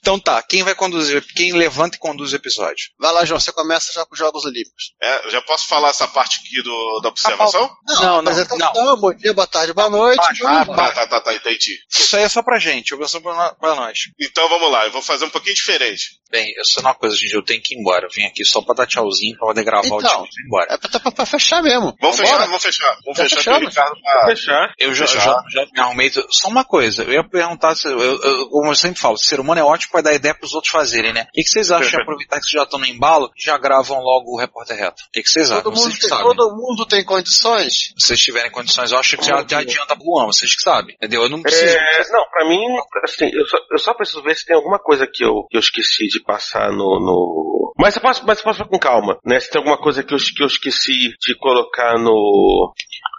[0.00, 1.24] Então tá, quem vai conduzir?
[1.34, 2.90] Quem levanta e conduz o episódio?
[2.98, 4.92] Vai lá, João, você começa já com os Jogos Olímpicos.
[5.02, 7.70] É, eu já posso falar essa parte aqui do, da observação?
[7.88, 10.20] Não, não, apresentação, Bom dia, boa tarde, boa noite.
[10.44, 11.78] Ah, tá, tá, tá, tá, entendi.
[11.90, 13.98] Isso aí é só pra gente, observação pra pra nós.
[14.20, 16.18] Então vamos lá, eu vou fazer um pouquinho diferente.
[16.30, 18.06] Bem, eu sei uma coisa, gente, eu tenho que ir embora.
[18.06, 20.10] Eu vim aqui só pra dar tchauzinho, pra poder gravar o Então.
[20.24, 20.66] time e ir embora.
[20.74, 21.96] É pra, pra- pra fechar mesmo.
[22.00, 22.96] Vamos fechar, vamos fechar.
[23.04, 23.68] Vamos fechar que o fechamos.
[23.68, 24.26] Ricardo tá.
[24.26, 24.74] Fechar.
[24.78, 25.24] Eu já, Fechar.
[25.24, 26.10] já, já me arrumei.
[26.30, 29.60] Só uma coisa, eu ia perguntar, se, eu, eu- como eu sempre falo, ser humano
[29.60, 31.22] é ótimo pra dar ideia pros outros fazerem, né?
[31.22, 33.56] O que, que vocês acham de aproveitar que vocês já estão no embalo e já
[33.56, 35.02] gravam logo o repórter reto?
[35.08, 35.62] O que, que vocês acham?
[35.62, 37.72] Todo mundo, tem, todo mundo tem condições?
[37.96, 40.94] Se vocês tiverem condições, eu acho que já, já adianta pro ano, vocês que sabem.
[40.96, 41.22] Entendeu?
[41.22, 41.76] Eu não preciso.
[41.76, 42.60] É, não, pra mim,
[43.04, 45.60] assim, eu só, eu só preciso ver se tem alguma coisa que eu, que eu
[45.60, 46.98] esqueci de passar no.
[47.00, 47.72] no...
[47.78, 49.40] Mas eu posso, mas eu posso com calma, né?
[49.40, 52.72] Se tem alguma coisa que eu, que eu esqueci de colocar no.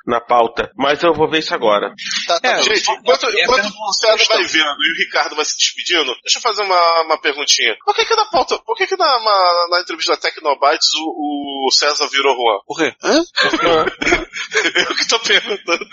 [0.05, 0.71] Na pauta.
[0.75, 1.93] Mas eu vou ver isso agora.
[2.27, 2.61] Tá, tá É.
[2.61, 6.37] Gente, enquanto, É enquanto o César vai vendo e o Ricardo vai se despedindo, deixa
[6.37, 7.75] eu fazer uma, uma perguntinha.
[7.85, 11.67] Por que que na pauta, por que que na, na, na entrevista da Tecnobytes o,
[11.67, 12.59] o César virou Juan?
[12.65, 12.93] Por quê?
[14.89, 15.85] eu que tô perguntando.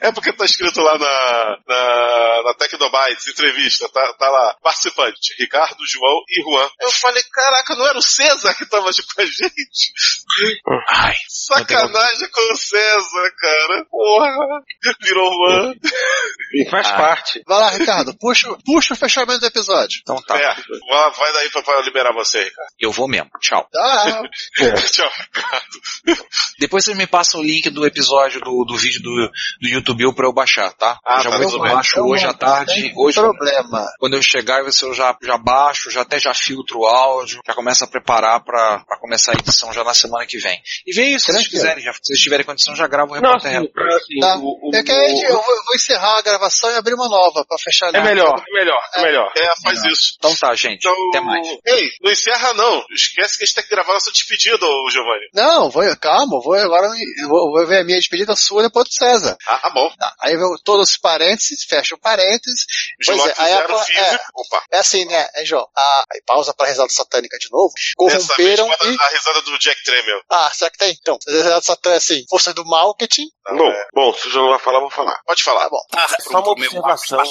[0.00, 5.76] É porque tá escrito lá na, na, na Tecnobytes, entrevista, tá, tá lá, participante, Ricardo,
[5.86, 6.68] João e Juan.
[6.80, 9.92] Eu falei, caraca, não era o César que tava aqui com a gente?
[10.90, 13.84] Ai, Sacanagem com o César, cara.
[13.90, 14.30] Porra,
[15.02, 15.74] virou Juan.
[16.54, 16.96] E faz Ah.
[16.96, 17.42] parte.
[17.46, 20.00] Vai lá, Ricardo, puxa, puxa o fechamento do episódio.
[20.02, 20.36] então tá.
[20.38, 20.54] É,
[20.88, 22.70] vai- vai daí pra, pra liberar você, Ricardo.
[22.78, 23.30] Eu vou mesmo.
[23.40, 23.68] Tchau.
[23.72, 24.22] Tá.
[24.90, 25.80] Tchau, Ricardo.
[26.58, 28.05] Depois vocês me passam o link do episódio
[28.40, 29.10] do, do vídeo do,
[29.60, 30.98] do YouTube pra eu baixar, tá?
[31.04, 32.92] Ah, eu já tá, vou baixo hoje à tarde.
[32.96, 33.86] Hoje, problema.
[33.98, 37.84] quando eu chegar, eu já, já baixo, já até já filtra o áudio, já começa
[37.84, 40.60] a preparar pra começar a edição já na semana que vem.
[40.86, 43.32] E vem isso, se vocês quiserem, já, se vocês tiverem condição, já gravo o Não,
[43.38, 43.52] repórter
[43.96, 44.36] assim, Tá.
[44.38, 47.44] o- o- É que aí eu vou, vou encerrar a gravação e abrir uma nova
[47.46, 48.04] pra fechar É linha.
[48.04, 49.32] melhor, é melhor, é melhor.
[49.36, 50.14] É, faz isso.
[50.18, 50.78] Então tá, gente.
[50.86, 51.46] Então, Até mais.
[51.66, 52.84] Ei, não encerra não.
[52.90, 55.28] Esquece que a gente tem que gravar nossa despedida, ô Giovanni.
[55.34, 56.88] Não, vou, calma, vou agora
[57.28, 59.36] vou, vou ver a minha despedida sua depois do César.
[59.48, 59.90] Ah, bom.
[59.98, 62.64] Tá, Aí eu todos os parênteses, fecha o parênteses.
[63.04, 64.64] Pois é, aí a, é, Opa.
[64.72, 65.66] é assim, né, é, João?
[65.76, 67.72] A, aí pausa pra risada satânica de novo.
[67.76, 67.94] Vez,
[68.26, 68.96] Corromperam e.
[69.00, 70.20] a risada do Jack Tremel.
[70.30, 70.96] Ah, será que tem?
[71.00, 73.26] Então, a risada satânica, assim, força do marketing.
[73.48, 75.20] Bom, bom, se o João não vai falar, eu vou falar.
[75.24, 75.64] Pode falar.
[75.64, 75.80] Tá bom.
[75.94, 77.24] Ah, Só uma observação.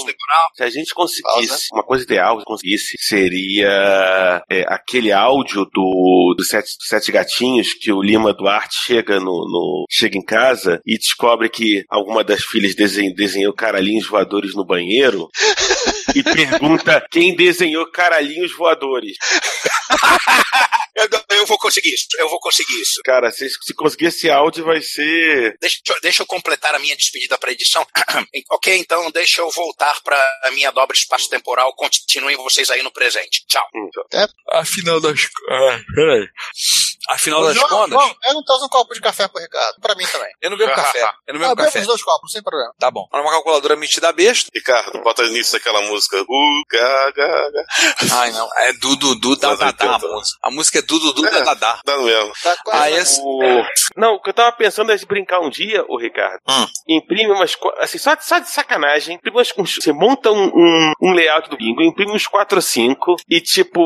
[0.55, 6.43] Se a gente conseguisse, uma coisa ideal, se conseguisse, seria é, aquele áudio do, do
[6.43, 10.54] sete, sete Gatinhos que o Lima Duarte chega no, no- chega em casa
[10.85, 15.29] e descobre que alguma das filhas desen- desenhou caralhinhos voadores no banheiro
[16.15, 19.17] e pergunta quem desenhou caralhinhos voadores.
[20.97, 23.01] Eu, eu vou conseguir isso, eu vou conseguir isso.
[23.03, 25.57] Cara, se, se conseguir esse áudio vai ser...
[25.59, 27.85] Deixa, eu- deixa eu completar a minha despedida para edição.
[28.49, 31.75] ok, então deixa eu voltar para a minha dobra espaço-temporal.
[31.75, 33.45] Continuem vocês aí no presente.
[33.45, 33.67] Tchau.
[34.53, 35.19] Afinal das.
[35.49, 36.27] Ah, peraí.
[37.09, 39.75] Afinal das João, contas, João, eu não trouxe um copo de café pro Ricardo.
[39.81, 40.29] Pra mim também.
[40.41, 41.03] eu não bebo café.
[41.27, 41.79] Eu não bebo Ah, bebo café.
[41.79, 42.73] os dois copos, sem problema.
[42.79, 43.07] Tá bom.
[43.11, 44.49] Olha uma calculadora metida besta.
[44.53, 46.21] Ricardo, bota nisso aquela música.
[46.21, 47.65] Uh, ga, ga, ga.
[48.19, 48.49] Ai, não.
[48.57, 50.07] É Dudu da Mas Dadá a 80.
[50.15, 50.39] música.
[50.43, 51.31] A música é Dudu É.
[51.31, 51.79] da Dadá.
[51.85, 52.33] Dá no mesmo.
[52.41, 52.55] Tá.
[52.71, 53.19] Ah, esse.
[53.23, 53.39] O...
[53.95, 56.39] Não, o que eu tava pensando é de brincar um dia, o Ricardo.
[56.47, 56.65] Hum.
[56.87, 57.55] Imprime umas.
[57.79, 59.15] Assim, só, só de sacanagem.
[59.15, 63.15] Imprime umas, você monta um, um, um layout do bingo, imprime uns 4 ou 5.
[63.29, 63.81] E, tipo,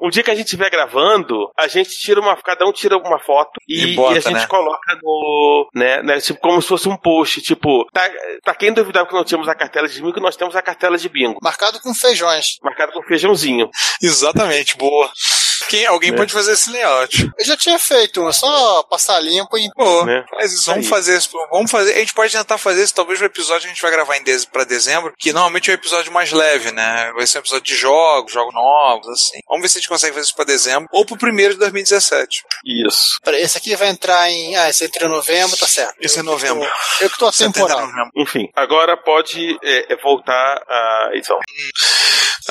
[0.00, 2.36] um dia que a gente estiver gravando, a gente tira uma.
[2.54, 4.46] Cada um tira uma foto e, E bota, e a gente né?
[4.46, 5.68] coloca no.
[5.74, 7.42] Né, né, tipo, como se fosse um post.
[7.42, 8.08] Tipo, tá,
[8.44, 11.08] pra quem duvidava que não tínhamos a cartela de bingo, nós temos a cartela de
[11.08, 11.38] bingo.
[11.42, 12.58] Marcado com feijões.
[12.62, 13.68] Marcada com feijãozinho.
[14.00, 15.10] Exatamente, boa.
[15.68, 16.16] Quem, alguém Né?
[16.16, 17.30] pode fazer esse layout.
[17.38, 19.68] Eu já tinha feito um, é só passar limpo e.
[19.76, 20.04] Boa.
[20.04, 20.24] Né?
[20.30, 20.66] Faz isso.
[20.66, 20.90] Vamos Aí.
[20.90, 21.30] fazer isso.
[21.50, 21.94] Vamos fazer.
[21.94, 22.94] A gente pode tentar fazer isso.
[22.94, 24.46] Talvez o episódio a gente vai gravar em de...
[24.48, 27.12] pra dezembro, que normalmente é um episódio mais leve, né?
[27.16, 29.38] Vai ser um episódio de jogos, jogos novos, assim.
[29.48, 30.88] Vamos ver se a gente consegue fazer isso pra dezembro.
[30.92, 32.42] Ou pro primeiro de 2017.
[32.86, 33.18] Isso.
[33.24, 34.56] Peraí, esse aqui vai entrar em.
[34.56, 35.94] Ah, esse entra em novembro, tá certo.
[36.00, 36.68] Esse é Eu que novembro.
[36.68, 37.88] tô- Eu que tô atemporal.
[38.16, 41.38] Enfim, agora pode é, é, voltar a edição.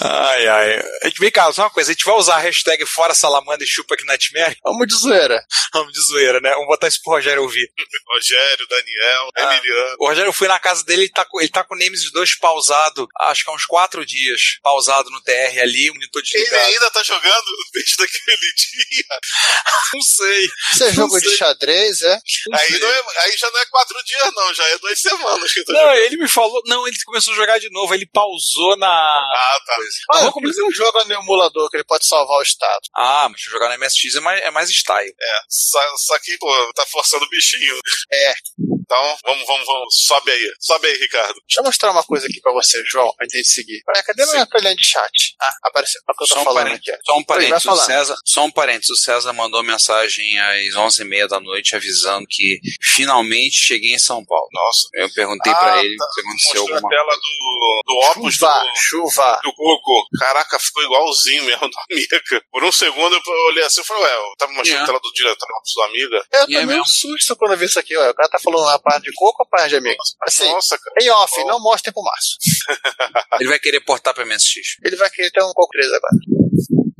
[0.01, 0.83] Ai, ai.
[1.03, 1.91] A gente vem cá, só uma coisa.
[1.91, 4.55] A gente vai usar a hashtag Fora Salamanda e Chupa aqui na Nightmare?
[4.63, 5.45] Vamos de zoeira.
[5.73, 6.51] Vamos de zoeira, né?
[6.51, 7.69] Vamos botar isso pro Rogério ouvir.
[8.07, 9.55] Rogério, Daniel, Ah.
[9.57, 9.95] Emiliano.
[9.99, 12.11] O Rogério, eu fui na casa dele, ele tá com, ele tá com o Nemesis
[12.13, 16.31] 2 pausado, acho que há uns quatro dias, pausado no TR ali, o monitor Ele
[16.43, 16.65] desligado.
[16.65, 19.19] ainda tá jogando desde aquele dia.
[19.93, 20.47] Não sei.
[20.71, 21.29] Isso é Não jogo sei.
[21.29, 22.19] de xadrez, é?
[22.53, 25.63] Aí, não é- aí já não é quatro dias, não, já é duas semanas que
[25.65, 25.97] tá Não, jogando.
[25.97, 28.87] ele me falou, não, ele começou a jogar de novo, ele pausou na...
[28.87, 29.75] Ah, tá.
[30.13, 32.82] Ah, vamos por que você não joga no emulador que ele pode salvar o estado?
[32.95, 35.13] Ah, mas jogar no MSX é mais, é mais style.
[35.19, 37.75] É, só, só que, pô, tá forçando o bichinho.
[38.11, 38.33] É.
[38.85, 40.05] Então, vamos, vamos, vamos.
[40.05, 40.51] Sobe aí.
[40.59, 41.33] Sobe aí, Ricardo.
[41.47, 43.81] Deixa eu mostrar uma coisa aqui pra você, João, antes de seguir.
[43.85, 45.35] Peraí, cadê minha trilha de chat?
[45.41, 46.01] Ah, apareceu.
[46.07, 47.01] É o que eu tô Só um, falando parênteses, aqui.
[47.05, 47.75] só um Oi, parênteses, o.
[47.77, 53.55] César, só um parênteses, o César mandou mensagem às 11h30 da noite avisando que finalmente
[53.55, 54.47] cheguei em São Paulo.
[54.53, 54.87] Nossa.
[54.93, 56.05] Eu perguntei Ah, pra ele tá.
[56.13, 59.39] se aconteceu Mostrou a alguma tela do, do Opus Chuva, do, chuva.
[59.43, 60.07] do Coco.
[60.19, 62.21] Caraca, ficou igualzinho mesmo do Amiga.
[62.51, 64.83] Por um segundo eu olhei assim e falei, ué, eu tava mostrando É.
[64.83, 66.25] a tela do diretor do Amiga.
[66.31, 66.85] Eu E é tomei um mesmo?
[66.87, 68.09] susto quando eu vi isso aqui, ó.
[68.09, 69.97] O cara tá falando a parte de coco ou a parte de amigo?
[70.21, 70.95] Assim, Nossa, cara.
[71.01, 71.47] em off, Oh.
[71.47, 72.37] não mostrem pro Márcio.
[73.39, 74.77] Ele vai querer portar pra MSX.
[74.83, 76.13] Ele vai querer ter um coco 3 agora.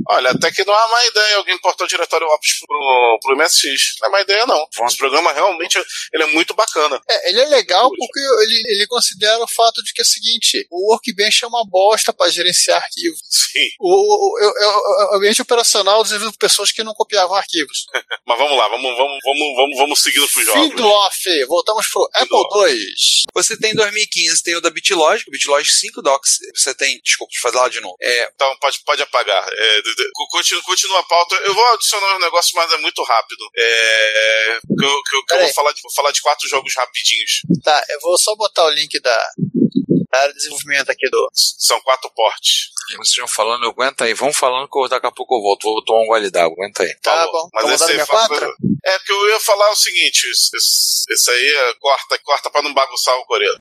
[0.10, 3.96] Olha, até que não é má ideia alguém portar o diretório Opus pro, pro MSX.
[4.02, 4.66] Não é má ideia, não.
[4.86, 5.78] Esse programa realmente
[6.14, 7.02] ele é muito bacana.
[7.10, 10.68] É, ele é legal porque ele, ele considera o fato de que é o seguinte:
[10.70, 13.20] o Workbench é uma bosta para gerenciar arquivos.
[13.30, 13.68] Sim.
[13.80, 17.86] O, o, o, o- o ambiente operacional desenvolvido por pessoas que não copiavam arquivos.
[18.26, 20.62] Mas vamos lá, vamos, vamos, vamos, vamos, vamos seguindo pros jogos.
[20.70, 22.94] Fim do off, voltamos pro Apple II.
[23.34, 26.38] Você tem em 2015, tem o da BitLogic, o BitLogic 5 Docs.
[26.56, 27.96] Você tem, desculpa, deixa eu fazer lá de novo.
[28.02, 29.44] É, Então pode, pode apagar.
[29.52, 29.82] É,
[30.30, 31.36] continua, continua a pauta.
[31.46, 33.46] Eu vou adicionar um negócio, mas é muito rápido.
[33.56, 36.74] É, que eu, que eu- que eu vou, falar de, vou falar de quatro jogos
[36.76, 37.42] rapidinhos.
[37.64, 39.16] Tá, eu vou só botar o link da,
[40.12, 41.30] da área de desenvolvimento aqui do.
[41.34, 42.70] São quatro portes.
[42.98, 44.14] vocês estão falando, aguenta aí.
[44.14, 45.64] Vamos falando que eu- daqui a pouco eu volto.
[45.64, 46.94] Vou tomar um gole d'água, aguenta aí.
[47.02, 47.32] Tá Falou.
[47.32, 47.50] bom.
[47.54, 48.56] Mas Vamos esse dar aí quatro?
[48.86, 52.74] É que eu ia falar o seguinte: esse, esse aí é, corta, corta pra não
[52.74, 53.58] bagunçar o Coreia.